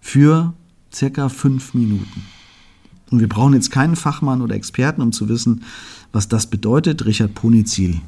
[0.00, 0.52] für
[0.92, 2.22] circa fünf Minuten.
[3.10, 5.62] Und wir brauchen jetzt keinen Fachmann oder Experten, um zu wissen,
[6.12, 7.06] was das bedeutet.
[7.06, 8.00] Richard Ponizil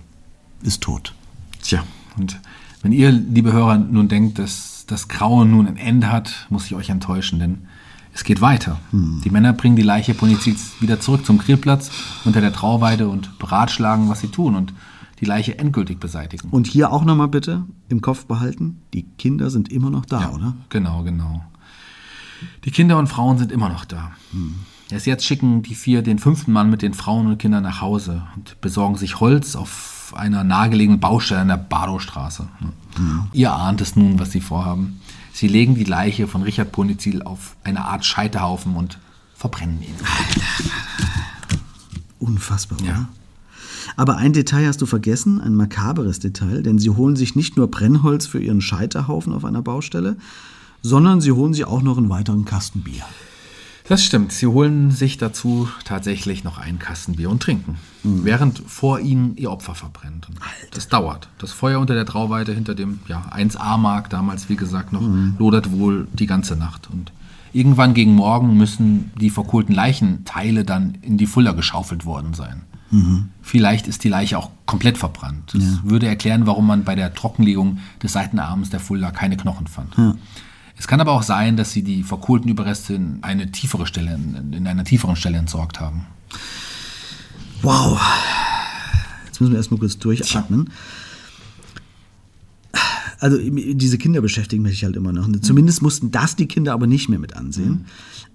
[0.63, 1.15] ist tot.
[1.63, 1.85] Tja,
[2.17, 2.39] und
[2.83, 6.75] wenn ihr, liebe Hörer, nun denkt, dass das Grauen nun ein Ende hat, muss ich
[6.75, 7.59] euch enttäuschen, denn
[8.15, 8.79] es geht weiter.
[9.25, 11.91] Die Männer bringen die Leiche Ponizils wieder zurück zum Grillplatz
[12.25, 14.55] unter der Trauweide und beratschlagen, was sie tun.
[14.55, 14.75] Und
[15.23, 16.49] die Leiche endgültig beseitigen.
[16.51, 20.55] Und hier auch nochmal bitte im Kopf behalten, die Kinder sind immer noch da, oder?
[20.69, 21.45] Genau, genau.
[22.65, 24.11] Die Kinder und Frauen sind immer noch da.
[24.33, 24.57] Hm.
[24.91, 28.25] Erst jetzt schicken die vier den fünften Mann mit den Frauen und Kindern nach Hause
[28.35, 32.49] und besorgen sich Holz auf einer nahegelegenen Baustelle an der Badowstraße.
[32.99, 33.29] Mhm.
[33.33, 35.01] Ihr ahnt es nun, was sie vorhaben.
[35.33, 38.99] Sie legen die Leiche von Richard Ponizil auf eine Art Scheiterhaufen und
[39.37, 39.95] verbrennen ihn.
[42.19, 42.89] Unfassbar, oder?
[42.89, 43.09] Ja.
[43.97, 47.71] Aber ein Detail hast du vergessen, ein makaberes Detail, denn sie holen sich nicht nur
[47.71, 50.17] Brennholz für ihren Scheiterhaufen auf einer Baustelle,
[50.83, 53.05] sondern sie holen sich auch noch einen weiteren Kasten Bier.
[53.89, 54.33] Das stimmt.
[54.33, 58.25] Sie holen sich dazu tatsächlich noch einen Kasten Bier und trinken, mhm.
[58.25, 60.29] während vor ihnen ihr Opfer verbrennt.
[60.73, 61.29] Das dauert.
[61.39, 65.35] Das Feuer unter der Trauweite hinter dem ja, 1A-Mark, damals wie gesagt noch, mhm.
[65.39, 66.89] lodert wohl die ganze Nacht.
[66.93, 67.13] Und
[67.53, 72.63] irgendwann gegen Morgen müssen die verkohlten Leichenteile dann in die Fuller geschaufelt worden sein.
[72.93, 73.31] Mhm.
[73.41, 75.55] Vielleicht ist die Leiche auch komplett verbrannt.
[75.55, 75.79] Das ja.
[75.83, 79.97] würde erklären, warum man bei der Trockenlegung des Seitenarms der Fulda keine Knochen fand.
[79.97, 80.15] Ja.
[80.79, 84.67] Es kann aber auch sein, dass sie die verkohlten Überreste in eine tiefere Stelle, in
[84.67, 86.07] einer tieferen Stelle entsorgt haben.
[87.63, 88.01] Wow.
[89.27, 90.71] Jetzt müssen wir erstmal kurz durchatmen.
[93.23, 95.31] Also diese Kinder beschäftigen mich halt immer noch.
[95.43, 97.71] Zumindest mussten das die Kinder aber nicht mehr mit ansehen.
[97.71, 97.85] Mhm.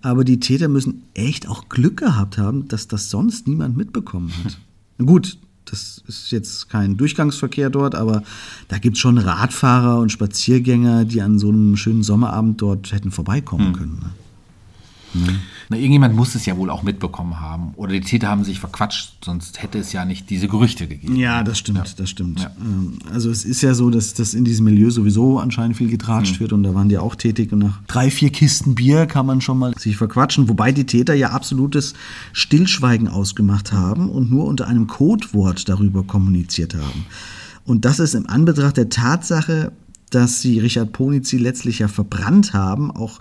[0.02, 4.58] Aber die Täter müssen echt auch Glück gehabt haben, dass das sonst niemand mitbekommen hat.
[5.06, 8.23] Gut, das ist jetzt kein Durchgangsverkehr dort, aber
[8.69, 13.12] da gibt es schon Radfahrer und Spaziergänger, die an so einem schönen Sommerabend dort hätten
[13.12, 13.73] vorbeikommen mhm.
[13.73, 14.00] können.
[14.00, 14.10] Ne?
[15.13, 15.39] Mhm.
[15.70, 17.74] Na, irgendjemand muss es ja wohl auch mitbekommen haben.
[17.76, 21.15] Oder die Täter haben sich verquatscht, sonst hätte es ja nicht diese Gerüchte gegeben.
[21.15, 21.93] Ja, das stimmt, ja.
[21.98, 22.39] das stimmt.
[22.39, 22.52] Ja.
[22.60, 26.36] Ähm, also es ist ja so, dass das in diesem Milieu sowieso anscheinend viel getratscht
[26.36, 26.39] mhm.
[26.39, 29.41] wird und da waren die auch tätig und nach drei, vier Kisten Bier kann man
[29.41, 31.93] schon mal sich verquatschen, wobei die Täter ja absolutes
[32.32, 37.06] Stillschweigen ausgemacht haben und nur unter einem Codewort darüber kommuniziert haben.
[37.65, 39.74] Und das ist im Anbetracht der Tatsache,
[40.10, 43.20] dass sie Richard Ponizi letztlich ja verbrannt haben, auch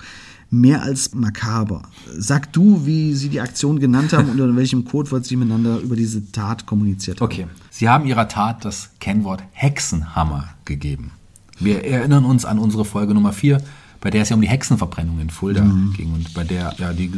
[0.61, 1.83] mehr als makaber.
[2.17, 5.97] Sag du, wie Sie die Aktion genannt haben und unter welchem Codewort Sie miteinander über
[5.97, 7.27] diese Tat kommuniziert haben.
[7.27, 7.47] Okay.
[7.71, 11.13] Sie haben Ihrer Tat das Kennwort Hexenhammer gegeben.
[11.59, 13.63] Wir erinnern uns an unsere Folge Nummer 4,
[14.01, 15.93] bei der es ja um die Hexenverbrennung in Fulda mhm.
[15.95, 17.11] ging und bei der ja die,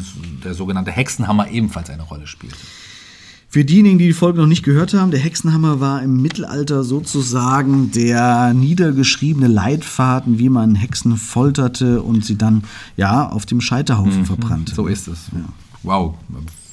[0.44, 2.57] der sogenannte Hexenhammer ebenfalls eine Rolle spielte.
[3.50, 7.90] Für diejenigen, die die Folge noch nicht gehört haben, der Hexenhammer war im Mittelalter sozusagen
[7.92, 12.64] der niedergeschriebene Leitfaden, wie man Hexen folterte und sie dann
[12.98, 14.74] ja auf dem Scheiterhaufen mhm, verbrannte.
[14.74, 15.28] So ist es.
[15.32, 15.44] Ja.
[15.82, 16.14] Wow,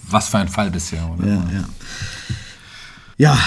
[0.09, 1.25] was für ein Fall bisher, oder?
[1.25, 1.63] Ja, ja.
[3.17, 3.39] Ja,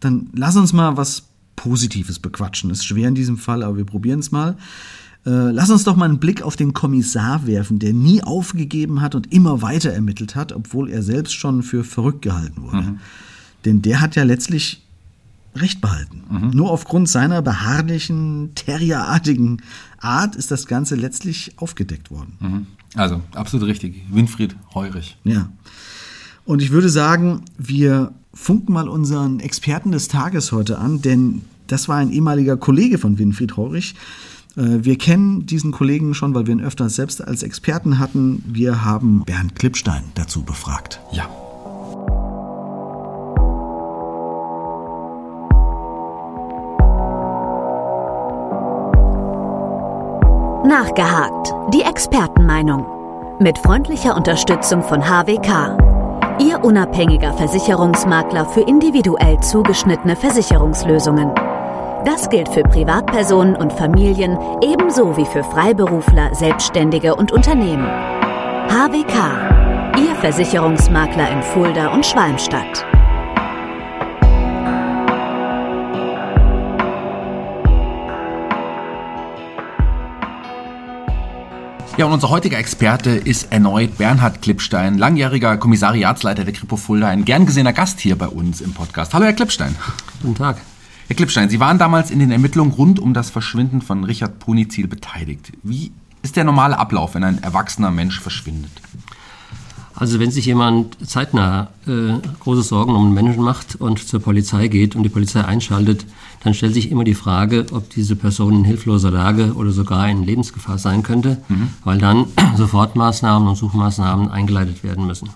[0.00, 1.24] dann lass uns mal was
[1.56, 2.70] Positives bequatschen.
[2.70, 4.56] Ist schwer in diesem Fall, aber wir probieren es mal.
[5.26, 9.14] Äh, lass uns doch mal einen Blick auf den Kommissar werfen, der nie aufgegeben hat
[9.14, 12.82] und immer weiter ermittelt hat, obwohl er selbst schon für verrückt gehalten wurde.
[12.82, 13.00] Mhm.
[13.64, 14.82] Denn der hat ja letztlich
[15.56, 16.22] Recht behalten.
[16.30, 16.50] Mhm.
[16.50, 19.62] Nur aufgrund seiner beharrlichen, terrierartigen
[19.98, 22.36] Art ist das Ganze letztlich aufgedeckt worden.
[22.38, 22.66] Mhm.
[22.94, 24.02] Also, absolut richtig.
[24.10, 25.16] Winfried Heurich.
[25.24, 25.50] Ja.
[26.44, 31.88] Und ich würde sagen, wir funken mal unseren Experten des Tages heute an, denn das
[31.88, 33.94] war ein ehemaliger Kollege von Winfried Heurich,
[34.56, 38.42] wir kennen diesen Kollegen schon, weil wir ihn öfter selbst als Experten hatten.
[38.46, 41.00] Wir haben Bernd Klippstein dazu befragt.
[41.12, 41.28] Ja.
[50.66, 51.54] Nachgehakt.
[51.74, 52.86] Die Expertenmeinung.
[53.40, 55.76] Mit freundlicher Unterstützung von HWK.
[56.40, 61.32] Ihr unabhängiger Versicherungsmakler für individuell zugeschnittene Versicherungslösungen.
[62.04, 67.84] Das gilt für Privatpersonen und Familien ebenso wie für Freiberufler, Selbstständige und Unternehmen.
[68.68, 72.86] HWK, Ihr Versicherungsmakler in Fulda und Schwalmstadt.
[81.98, 87.26] Ja, und unser heutiger Experte ist erneut Bernhard Klippstein, langjähriger Kommissariatsleiter der Kripo Fulda, ein
[87.26, 89.12] gern gesehener Gast hier bei uns im Podcast.
[89.12, 89.76] Hallo, Herr Klippstein.
[90.22, 90.62] Guten Tag.
[91.10, 94.86] Herr Klippstein, Sie waren damals in den Ermittlungen rund um das Verschwinden von Richard Punizil
[94.86, 95.50] beteiligt.
[95.64, 95.90] Wie
[96.22, 98.70] ist der normale Ablauf, wenn ein erwachsener Mensch verschwindet?
[99.96, 104.68] Also wenn sich jemand zeitnah äh, große Sorgen um einen Menschen macht und zur Polizei
[104.68, 106.06] geht und die Polizei einschaltet,
[106.44, 110.22] dann stellt sich immer die Frage, ob diese Person in hilfloser Lage oder sogar in
[110.22, 111.70] Lebensgefahr sein könnte, mhm.
[111.82, 112.26] weil dann
[112.56, 115.30] Sofortmaßnahmen und Suchmaßnahmen eingeleitet werden müssen.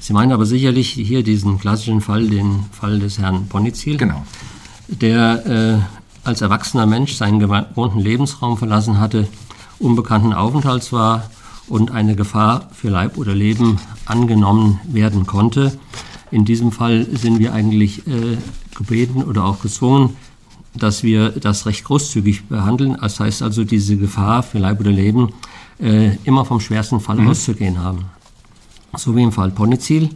[0.00, 3.98] Sie meinen aber sicherlich hier diesen klassischen Fall, den Fall des Herrn Bonizil.
[3.98, 4.24] Genau
[4.88, 9.28] der äh, als erwachsener Mensch seinen gewohnten Lebensraum verlassen hatte,
[9.78, 11.30] unbekannten Aufenthalts war
[11.68, 15.78] und eine Gefahr für Leib oder Leben angenommen werden konnte.
[16.30, 18.36] In diesem Fall sind wir eigentlich äh,
[18.76, 20.16] gebeten oder auch gezwungen,
[20.74, 22.96] dass wir das recht großzügig behandeln.
[23.00, 25.32] Das heißt also, diese Gefahr für Leib oder Leben
[25.80, 27.28] äh, immer vom schwersten Fall mhm.
[27.28, 28.06] auszugehen haben.
[28.96, 30.10] So wie im Fall Ponizil.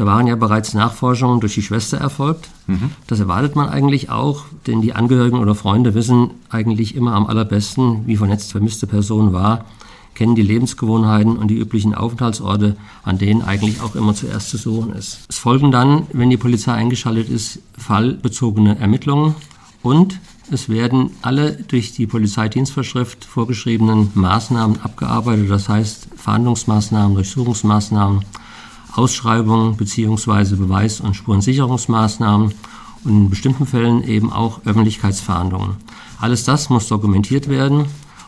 [0.00, 2.48] Da waren ja bereits Nachforschungen durch die Schwester erfolgt.
[2.66, 2.92] Mhm.
[3.06, 8.06] Das erwartet man eigentlich auch, denn die Angehörigen oder Freunde wissen eigentlich immer am allerbesten,
[8.06, 9.66] wie vernetzt vermisste Person war,
[10.14, 14.94] kennen die Lebensgewohnheiten und die üblichen Aufenthaltsorte, an denen eigentlich auch immer zuerst zu suchen
[14.94, 15.20] ist.
[15.28, 19.34] Es folgen dann, wenn die Polizei eingeschaltet ist, fallbezogene Ermittlungen
[19.82, 20.18] und
[20.50, 28.24] es werden alle durch die Polizeidienstvorschrift vorgeschriebenen Maßnahmen abgearbeitet, das heißt Fahndungsmaßnahmen, Durchsuchungsmaßnahmen,
[29.00, 30.56] Ausschreibungen bzw.
[30.56, 32.52] Beweis- und Spurensicherungsmaßnahmen
[33.04, 35.76] und in bestimmten Fällen eben auch Öffentlichkeitsfahndungen.
[36.20, 37.86] Alles das muss dokumentiert werden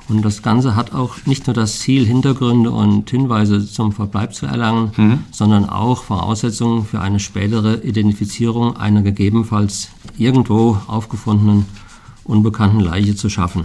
[0.09, 4.47] und das Ganze hat auch nicht nur das Ziel, Hintergründe und Hinweise zum Verbleib zu
[4.47, 5.19] erlangen, mhm.
[5.31, 11.67] sondern auch Voraussetzungen für eine spätere Identifizierung einer gegebenenfalls irgendwo aufgefundenen
[12.25, 13.65] unbekannten Leiche zu schaffen.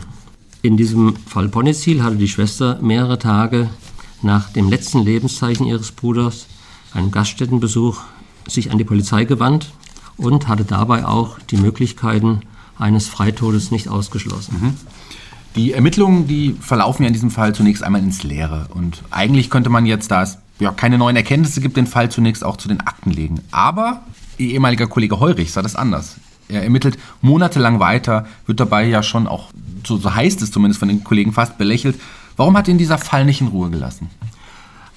[0.62, 3.70] In diesem Fall Ponizil hatte die Schwester mehrere Tage
[4.22, 6.48] nach dem letzten Lebenszeichen ihres Bruders,
[6.94, 8.02] einem Gaststättenbesuch,
[8.48, 9.72] sich an die Polizei gewandt
[10.16, 12.42] und hatte dabei auch die Möglichkeiten
[12.78, 14.58] eines Freitodes nicht ausgeschlossen.
[14.62, 14.74] Mhm.
[15.56, 18.68] Die Ermittlungen, die verlaufen ja in diesem Fall zunächst einmal ins Leere.
[18.74, 22.44] Und eigentlich könnte man jetzt, da es ja keine neuen Erkenntnisse gibt, den Fall zunächst
[22.44, 23.42] auch zu den Akten legen.
[23.52, 24.04] Aber
[24.38, 26.18] Ihr ehemaliger Kollege Heurich sah das anders.
[26.48, 29.50] Er ermittelt monatelang weiter, wird dabei ja schon auch,
[29.86, 32.00] so, so heißt es zumindest von den Kollegen, fast belächelt.
[32.38, 34.10] Warum hat ihn dieser Fall nicht in Ruhe gelassen?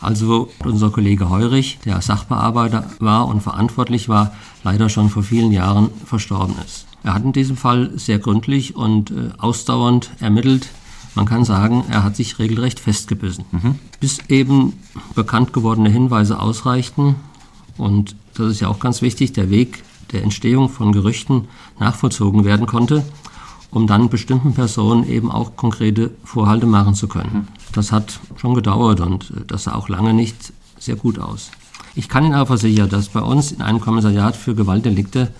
[0.00, 4.32] Also unser Kollege Heurich, der Sachbearbeiter war und verantwortlich war,
[4.64, 6.86] leider schon vor vielen Jahren verstorben ist.
[7.02, 10.68] Er hat in diesem Fall sehr gründlich und äh, ausdauernd ermittelt.
[11.14, 13.44] Man kann sagen, er hat sich regelrecht festgebissen.
[13.52, 13.74] Mhm.
[14.00, 14.74] Bis eben
[15.14, 17.16] bekannt gewordene Hinweise ausreichten.
[17.76, 19.82] Und das ist ja auch ganz wichtig, der Weg
[20.12, 21.48] der Entstehung von Gerüchten
[21.78, 23.04] nachvollzogen werden konnte,
[23.70, 27.48] um dann bestimmten Personen eben auch konkrete Vorhalte machen zu können.
[27.72, 31.50] Das hat schon gedauert und äh, das sah auch lange nicht sehr gut aus.
[31.94, 35.30] Ich kann Ihnen aber versichern, dass bei uns in einem Kommissariat für Gewaltdelikte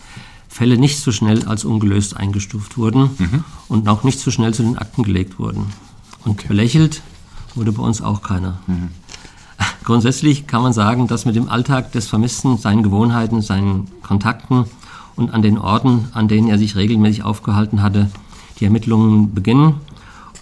[0.49, 3.45] Fälle nicht so schnell als ungelöst eingestuft wurden mhm.
[3.68, 5.66] und auch nicht so schnell zu den Akten gelegt wurden.
[6.24, 6.49] Und okay.
[6.49, 7.03] belächelt
[7.55, 8.59] wurde bei uns auch keiner.
[8.66, 8.89] Mhm.
[9.85, 14.64] Grundsätzlich kann man sagen, dass mit dem Alltag des Vermissten, seinen Gewohnheiten, seinen Kontakten
[15.14, 18.11] und an den Orten, an denen er sich regelmäßig aufgehalten hatte,
[18.59, 19.74] die Ermittlungen beginnen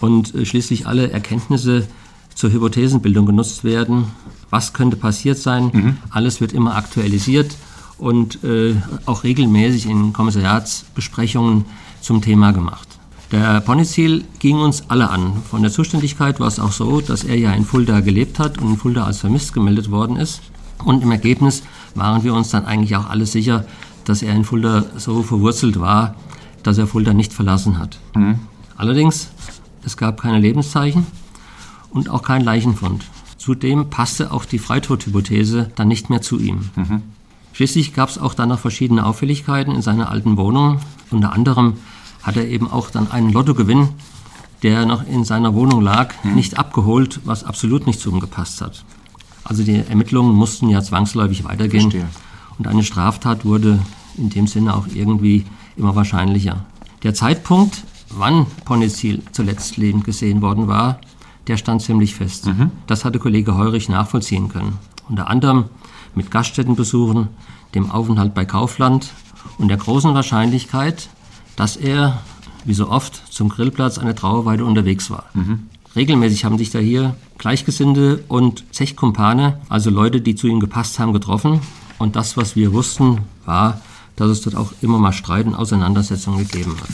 [0.01, 1.87] und äh, schließlich alle Erkenntnisse
[2.35, 4.05] zur Hypothesenbildung genutzt werden.
[4.51, 5.71] Was könnte passiert sein?
[5.73, 5.97] Mhm.
[6.11, 7.57] Alles wird immer aktualisiert
[7.99, 8.77] und äh,
[9.07, 11.65] auch regelmäßig in Kommissariatsbesprechungen
[12.01, 12.89] zum Thema gemacht.
[13.31, 15.43] Der Ponizil ging uns alle an.
[15.51, 18.71] Von der Zuständigkeit war es auch so, dass er ja in Fulda gelebt hat und
[18.71, 20.41] in Fulda als vermisst gemeldet worden ist.
[20.83, 21.63] Und im Ergebnis
[21.95, 23.67] waren wir uns dann eigentlich auch alle sicher,
[24.05, 26.15] dass er in Fulda so verwurzelt war,
[26.63, 27.99] dass er Fulda nicht verlassen hat.
[28.15, 28.39] Mhm.
[28.79, 29.29] Allerdings,
[29.89, 31.07] es gab keine Lebenszeichen
[31.91, 33.05] und auch kein Leichenfund.
[33.39, 36.69] Zudem passte auch die Freitodhypothese dann nicht mehr zu ihm.
[36.77, 37.03] Mhm.
[37.55, 40.81] Schließlich gab es auch dann noch verschiedene Auffälligkeiten in seiner alten Wohnung,
[41.11, 41.79] unter anderem
[42.23, 43.89] hat er eben auch dann einen Lottogewinn,
[44.63, 46.35] der noch in seiner Wohnung lag, hm.
[46.35, 48.85] nicht abgeholt, was absolut nicht zu ihm gepasst hat.
[49.43, 51.91] Also die Ermittlungen mussten ja zwangsläufig weitergehen.
[51.91, 52.09] Verstehe.
[52.59, 53.79] Und eine Straftat wurde
[54.19, 56.67] in dem Sinne auch irgendwie immer wahrscheinlicher.
[57.03, 61.01] Der Zeitpunkt, wann Ponizil zuletzt lebend gesehen worden war,
[61.47, 62.47] der stand ziemlich fest.
[62.47, 62.71] Mhm.
[62.87, 64.79] Das hatte Kollege Heurich nachvollziehen können.
[65.09, 65.67] Unter anderem
[66.15, 67.29] mit Gaststättenbesuchen,
[67.75, 69.11] dem Aufenthalt bei Kaufland
[69.59, 71.09] und der großen Wahrscheinlichkeit,
[71.57, 72.21] dass er,
[72.65, 75.25] wie so oft, zum Grillplatz einer Trauerweide unterwegs war.
[75.35, 75.69] Mhm.
[75.97, 81.13] Regelmäßig haben sich da hier Gleichgesinnte und Zechkumpane, also Leute, die zu ihm gepasst haben,
[81.13, 81.61] getroffen.
[81.99, 83.81] Und das, was wir wussten, war,
[84.19, 86.89] dass es dort auch immer mal Streit und Auseinandersetzungen gegeben hat.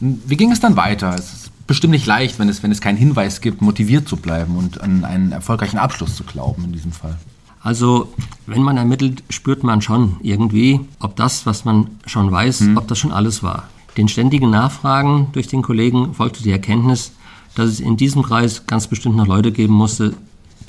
[0.00, 1.14] Wie ging es dann weiter?
[1.14, 4.56] Es ist bestimmt nicht leicht, wenn es, wenn es keinen Hinweis gibt, motiviert zu bleiben
[4.56, 7.16] und an einen erfolgreichen Abschluss zu glauben in diesem Fall.
[7.60, 8.12] Also,
[8.46, 12.76] wenn man ermittelt, spürt man schon irgendwie, ob das, was man schon weiß, hm.
[12.76, 13.68] ob das schon alles war.
[13.96, 17.12] Den ständigen Nachfragen durch den Kollegen folgte die Erkenntnis,
[17.54, 20.14] dass es in diesem Kreis ganz bestimmt noch Leute geben musste,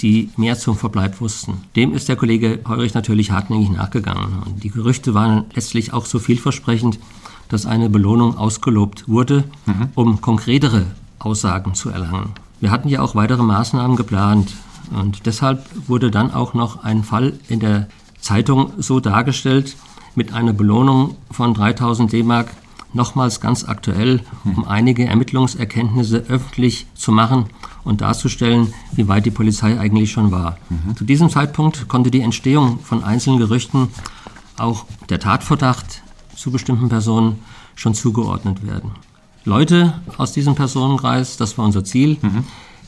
[0.01, 1.63] die mehr zum Verbleib wussten.
[1.75, 4.43] Dem ist der Kollege Heurich natürlich hartnäckig nachgegangen.
[4.45, 6.99] Und die Gerüchte waren letztlich auch so vielversprechend,
[7.49, 9.89] dass eine Belohnung ausgelobt wurde, mhm.
[9.95, 10.85] um konkretere
[11.19, 12.31] Aussagen zu erlangen.
[12.59, 14.53] Wir hatten ja auch weitere Maßnahmen geplant.
[14.91, 17.87] Und deshalb wurde dann auch noch ein Fall in der
[18.19, 19.75] Zeitung so dargestellt
[20.15, 22.51] mit einer Belohnung von 3000 D-Mark
[22.95, 27.45] nochmals ganz aktuell, um einige Ermittlungserkenntnisse öffentlich zu machen
[27.83, 30.57] und darzustellen, wie weit die Polizei eigentlich schon war.
[30.69, 30.95] Mhm.
[30.95, 33.89] Zu diesem Zeitpunkt konnte die Entstehung von einzelnen Gerüchten,
[34.57, 36.01] auch der Tatverdacht
[36.35, 37.39] zu bestimmten Personen,
[37.75, 38.91] schon zugeordnet werden.
[39.43, 42.45] Leute aus diesem Personenkreis, das war unser Ziel, mhm.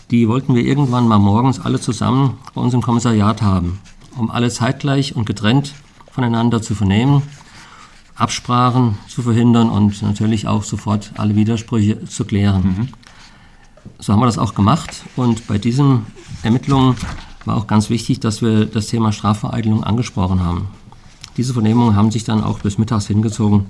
[0.10, 3.80] die wollten wir irgendwann mal morgens alle zusammen bei uns im Kommissariat haben,
[4.18, 5.74] um alle zeitgleich und getrennt
[6.10, 7.22] voneinander zu vernehmen,
[8.18, 12.64] Absprachen zu verhindern und natürlich auch sofort alle Widersprüche zu klären.
[12.64, 12.88] Mhm.
[14.00, 16.06] So haben wir das auch gemacht und bei diesen
[16.44, 16.96] Ermittlungen
[17.46, 20.68] war auch ganz wichtig, dass wir das Thema Strafvereitlung angesprochen haben.
[21.38, 23.68] Diese Vernehmungen haben sich dann auch bis mittags hingezogen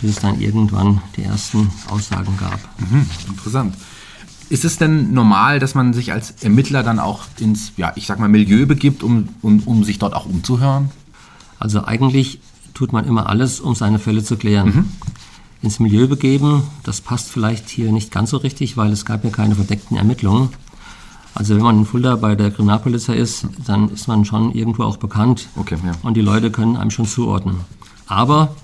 [0.00, 2.58] bis es dann irgendwann die ersten Aussagen gab.
[2.78, 3.74] Mhm, interessant.
[4.50, 8.18] Ist es denn normal, dass man sich als Ermittler dann auch ins, ja, ich sag
[8.18, 10.90] mal, Milieu begibt, um, um, um sich dort auch umzuhören?
[11.58, 12.40] Also eigentlich
[12.74, 14.66] tut man immer alles, um seine Fälle zu klären.
[14.66, 14.84] Mhm.
[15.62, 19.30] Ins Milieu begeben, das passt vielleicht hier nicht ganz so richtig, weil es gab ja
[19.30, 20.50] keine verdeckten Ermittlungen.
[21.34, 24.98] Also wenn man in Fulda bei der Kriminalpolizei ist, dann ist man schon irgendwo auch
[24.98, 25.48] bekannt.
[25.56, 25.92] Okay, ja.
[26.02, 27.60] Und die Leute können einem schon zuordnen.
[28.06, 28.54] Aber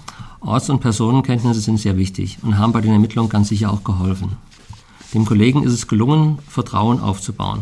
[0.41, 4.37] Orts- und Personenkenntnisse sind sehr wichtig und haben bei den Ermittlungen ganz sicher auch geholfen.
[5.15, 7.61] Dem Kollegen ist es gelungen, Vertrauen aufzubauen.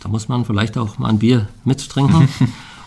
[0.00, 2.28] Da muss man vielleicht auch mal ein Bier mittrinken.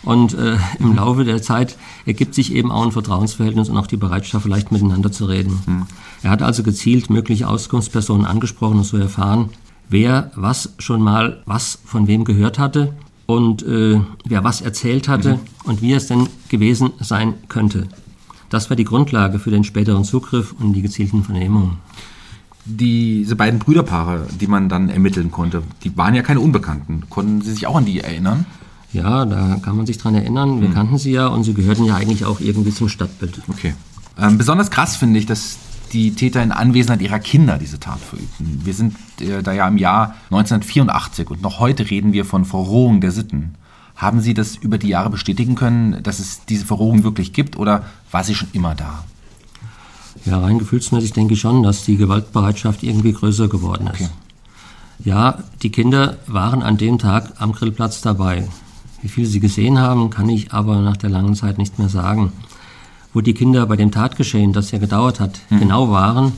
[0.02, 1.76] und äh, im Laufe der Zeit
[2.06, 5.60] ergibt sich eben auch ein Vertrauensverhältnis und auch die Bereitschaft, vielleicht miteinander zu reden.
[5.66, 5.86] Mhm.
[6.22, 9.50] Er hat also gezielt mögliche Auskunftspersonen angesprochen und so erfahren,
[9.88, 12.94] wer was schon mal was von wem gehört hatte
[13.26, 15.40] und äh, wer was erzählt hatte mhm.
[15.64, 17.88] und wie es denn gewesen sein könnte.
[18.50, 21.76] Das war die Grundlage für den späteren Zugriff und die gezielten Vernehmungen.
[22.64, 27.04] Diese beiden Brüderpaare, die man dann ermitteln konnte, die waren ja keine Unbekannten.
[27.08, 28.46] Konnten Sie sich auch an die erinnern?
[28.92, 30.60] Ja, da kann man sich dran erinnern.
[30.60, 30.74] Wir hm.
[30.74, 33.40] kannten sie ja und sie gehörten ja eigentlich auch irgendwie zum Stadtbild.
[33.48, 33.74] Okay.
[34.18, 35.58] Ähm, besonders krass finde ich, dass
[35.92, 38.60] die Täter in Anwesenheit ihrer Kinder diese Tat verübten.
[38.64, 43.00] Wir sind äh, da ja im Jahr 1984 und noch heute reden wir von Verrohung
[43.00, 43.54] der Sitten.
[43.96, 47.84] Haben Sie das über die Jahre bestätigen können, dass es diese Verrohung wirklich gibt oder
[48.10, 49.04] war sie schon immer da?
[50.24, 54.00] Ja, rein gefühlsmäßig denke ich schon, dass die Gewaltbereitschaft irgendwie größer geworden ist.
[54.00, 54.08] Okay.
[55.04, 58.48] Ja, die Kinder waren an dem Tag am Grillplatz dabei.
[59.08, 62.30] Wie viele sie gesehen haben, kann ich aber nach der langen Zeit nicht mehr sagen.
[63.14, 65.60] Wo die Kinder bei dem Tatgeschehen, das ja gedauert hat, hm.
[65.60, 66.34] genau waren,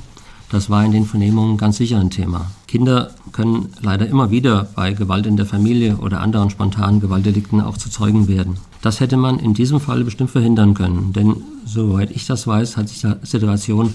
[0.50, 2.46] das war in den Vernehmungen ganz sicher ein Thema.
[2.68, 7.76] Kinder können leider immer wieder bei Gewalt in der Familie oder anderen spontanen Gewaltdelikten auch
[7.76, 8.58] zu Zeugen werden.
[8.82, 12.88] Das hätte man in diesem Fall bestimmt verhindern können, denn soweit ich das weiß, hat
[12.88, 13.94] sich die Situation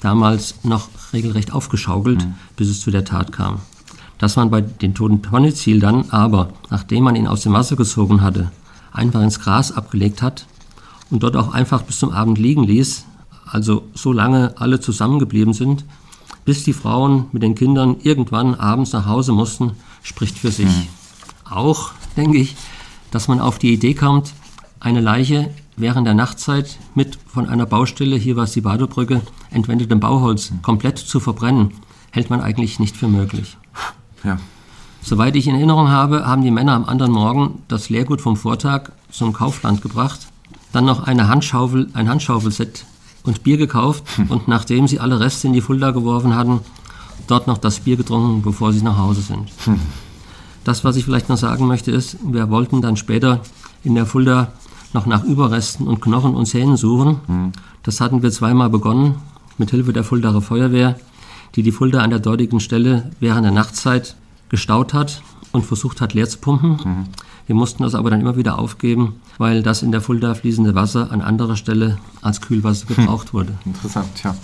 [0.00, 2.34] damals noch regelrecht aufgeschaukelt, mhm.
[2.56, 3.60] bis es zu der Tat kam.
[4.18, 8.22] Dass man bei den toten Ponyziel dann aber, nachdem man ihn aus dem Wasser gezogen
[8.22, 8.50] hatte,
[8.92, 10.46] einfach ins Gras abgelegt hat
[11.10, 13.04] und dort auch einfach bis zum Abend liegen ließ,
[13.44, 15.84] also so lange alle zusammengeblieben sind,
[16.44, 20.66] bis die Frauen mit den Kindern irgendwann abends nach Hause mussten, spricht für sich.
[20.66, 20.88] Mhm.
[21.50, 22.56] Auch denke ich,
[23.10, 24.32] dass man auf die Idee kommt,
[24.80, 30.00] eine Leiche während der Nachtzeit mit von einer Baustelle, hier war es die Badebrücke, entwendetem
[30.00, 30.62] Bauholz mhm.
[30.62, 31.72] komplett zu verbrennen,
[32.10, 33.56] hält man eigentlich nicht für möglich.
[34.26, 34.38] Ja.
[35.02, 38.90] Soweit ich in Erinnerung habe, haben die Männer am anderen Morgen das Leergut vom Vortag
[39.10, 40.26] zum Kaufland gebracht,
[40.72, 42.84] dann noch eine Handschaufel, ein Handschaufelset
[43.22, 44.30] und Bier gekauft hm.
[44.30, 46.60] und nachdem sie alle Reste in die Fulda geworfen hatten,
[47.28, 49.48] dort noch das Bier getrunken, bevor sie nach Hause sind.
[49.64, 49.80] Hm.
[50.64, 53.40] Das, was ich vielleicht noch sagen möchte, ist, wir wollten dann später
[53.84, 54.52] in der Fulda
[54.92, 57.20] noch nach Überresten und Knochen und Zähnen suchen.
[57.26, 57.52] Hm.
[57.84, 59.14] Das hatten wir zweimal begonnen,
[59.56, 60.96] mit Hilfe der Fuldaer Feuerwehr,
[61.54, 64.16] die die Fulda an der dortigen Stelle während der Nachtzeit
[64.48, 65.22] gestaut hat
[65.52, 66.70] und versucht hat, leer zu pumpen.
[66.70, 67.04] Mhm.
[67.46, 71.12] Wir mussten das aber dann immer wieder aufgeben, weil das in der Fulda fließende Wasser
[71.12, 72.96] an anderer Stelle als Kühlwasser hm.
[72.96, 73.52] gebraucht wurde.
[73.64, 74.34] Interessant, ja.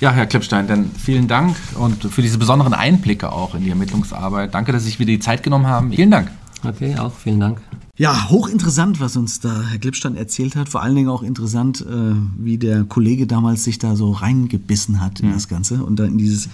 [0.00, 4.54] Ja, Herr Klippstein, dann vielen Dank und für diese besonderen Einblicke auch in die Ermittlungsarbeit.
[4.54, 5.92] Danke, dass Sie sich wieder die Zeit genommen haben.
[5.92, 6.30] Vielen Dank.
[6.64, 7.60] Okay, auch vielen Dank.
[7.96, 10.68] Ja, hochinteressant, was uns da Herr Klippstein erzählt hat.
[10.68, 15.20] Vor allen Dingen auch interessant, äh, wie der Kollege damals sich da so reingebissen hat
[15.20, 15.32] in mhm.
[15.34, 16.48] das Ganze und da in dieses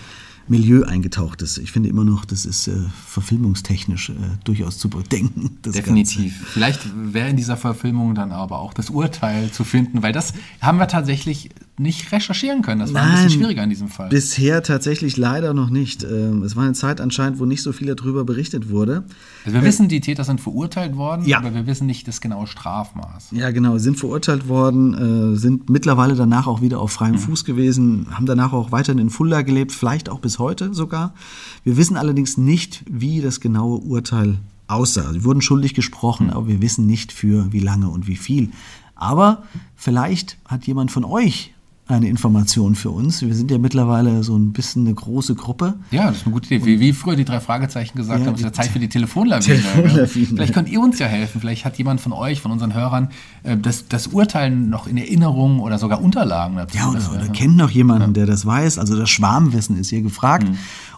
[0.48, 1.58] Milieu eingetaucht ist.
[1.58, 2.76] Ich finde immer noch, das ist äh,
[3.06, 5.58] verfilmungstechnisch äh, durchaus zu bedenken.
[5.64, 6.38] Definitiv.
[6.38, 6.52] Ganze.
[6.52, 6.80] Vielleicht
[7.12, 10.88] wäre in dieser Verfilmung dann aber auch das Urteil zu finden, weil das haben wir
[10.88, 12.80] tatsächlich nicht recherchieren können.
[12.80, 14.08] Das war Nein, ein bisschen schwieriger in diesem Fall.
[14.08, 16.04] Bisher tatsächlich leider noch nicht.
[16.04, 19.04] Ähm, es war eine Zeit anscheinend, wo nicht so viel darüber berichtet wurde.
[19.44, 21.38] Also wir äh, wissen, die Täter sind verurteilt worden, ja.
[21.38, 23.28] aber wir wissen nicht das genaue Strafmaß.
[23.32, 27.18] Ja, genau, sind verurteilt worden, äh, sind mittlerweile danach auch wieder auf freiem mhm.
[27.18, 31.14] Fuß gewesen, haben danach auch weiterhin in Fulda gelebt, vielleicht auch bis heute sogar.
[31.62, 35.12] Wir wissen allerdings nicht, wie das genaue Urteil aussah.
[35.12, 36.32] Sie wurden schuldig gesprochen, mhm.
[36.32, 38.50] aber wir wissen nicht für wie lange und wie viel.
[38.94, 39.42] Aber
[39.76, 41.52] vielleicht hat jemand von euch
[41.88, 43.22] eine Information für uns.
[43.22, 45.74] Wir sind ja mittlerweile so ein bisschen eine große Gruppe.
[45.92, 46.66] Ja, das ist eine gute Idee.
[46.66, 48.88] Wie, wie früher die drei Fragezeichen gesagt Ja, haben, es ist ja Zeit für die
[48.88, 49.44] Telefonlawine.
[49.60, 50.26] Telefonlawine.
[50.26, 51.40] Vielleicht könnt ihr uns ja helfen.
[51.40, 53.10] Vielleicht hat jemand von euch, von unseren Hörern,
[53.44, 56.76] äh, das, das Urteil noch in Erinnerung oder sogar Unterlagen dazu.
[56.76, 58.78] Ja, oder, Das oder kennt noch jemanden, der das weiß.
[58.78, 60.48] Also das Schwarmwissen ist hier gefragt.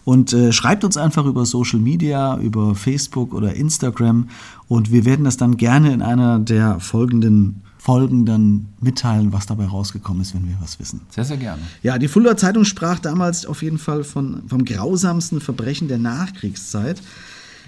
[0.04, 4.28] Und äh, schreibt uns einfach über Social Media, über Facebook oder Instagram.
[4.68, 9.64] Und wir werden das dann gerne in einer der folgenden Folgen dann mitteilen, was dabei
[9.64, 11.00] rausgekommen ist, wenn wir was wissen.
[11.08, 11.62] Sehr, sehr gerne.
[11.82, 17.00] Ja, die Fulda Zeitung sprach damals auf jeden Fall von, vom grausamsten Verbrechen der Nachkriegszeit.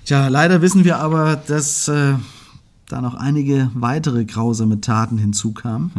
[0.05, 2.16] Tja, leider wissen wir aber, dass äh,
[2.87, 5.91] da noch einige weitere grausame Taten hinzukamen.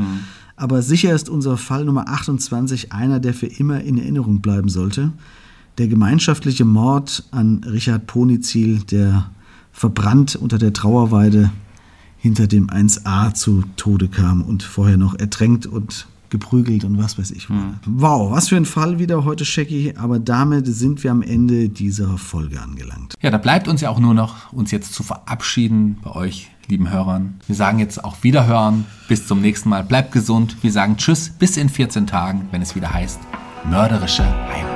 [0.56, 5.14] Aber sicher ist unser Fall Nummer 28 einer, der für immer in Erinnerung bleiben sollte.
[5.80, 9.32] Der gemeinschaftliche Mord an Richard Ponizil, der
[9.72, 11.50] verbrannt unter der Trauerweide
[12.22, 17.32] hinter dem 1a zu Tode kam und vorher noch ertränkt und geprügelt und was weiß
[17.32, 17.50] ich.
[17.50, 17.62] wurde.
[17.86, 19.96] Wow, was für ein Fall wieder heute, Shaggy.
[19.98, 23.16] Aber damit sind wir am Ende dieser Folge angelangt.
[23.22, 26.90] Ja, da bleibt uns ja auch nur noch, uns jetzt zu verabschieden bei euch, lieben
[26.90, 27.42] Hörern.
[27.48, 28.86] Wir sagen jetzt auch Wiederhören.
[29.08, 29.84] Bis zum nächsten Mal.
[29.84, 30.56] Bleibt gesund.
[30.62, 33.20] Wir sagen Tschüss bis in 14 Tagen, wenn es wieder heißt
[33.70, 34.71] Mörderische Heimat.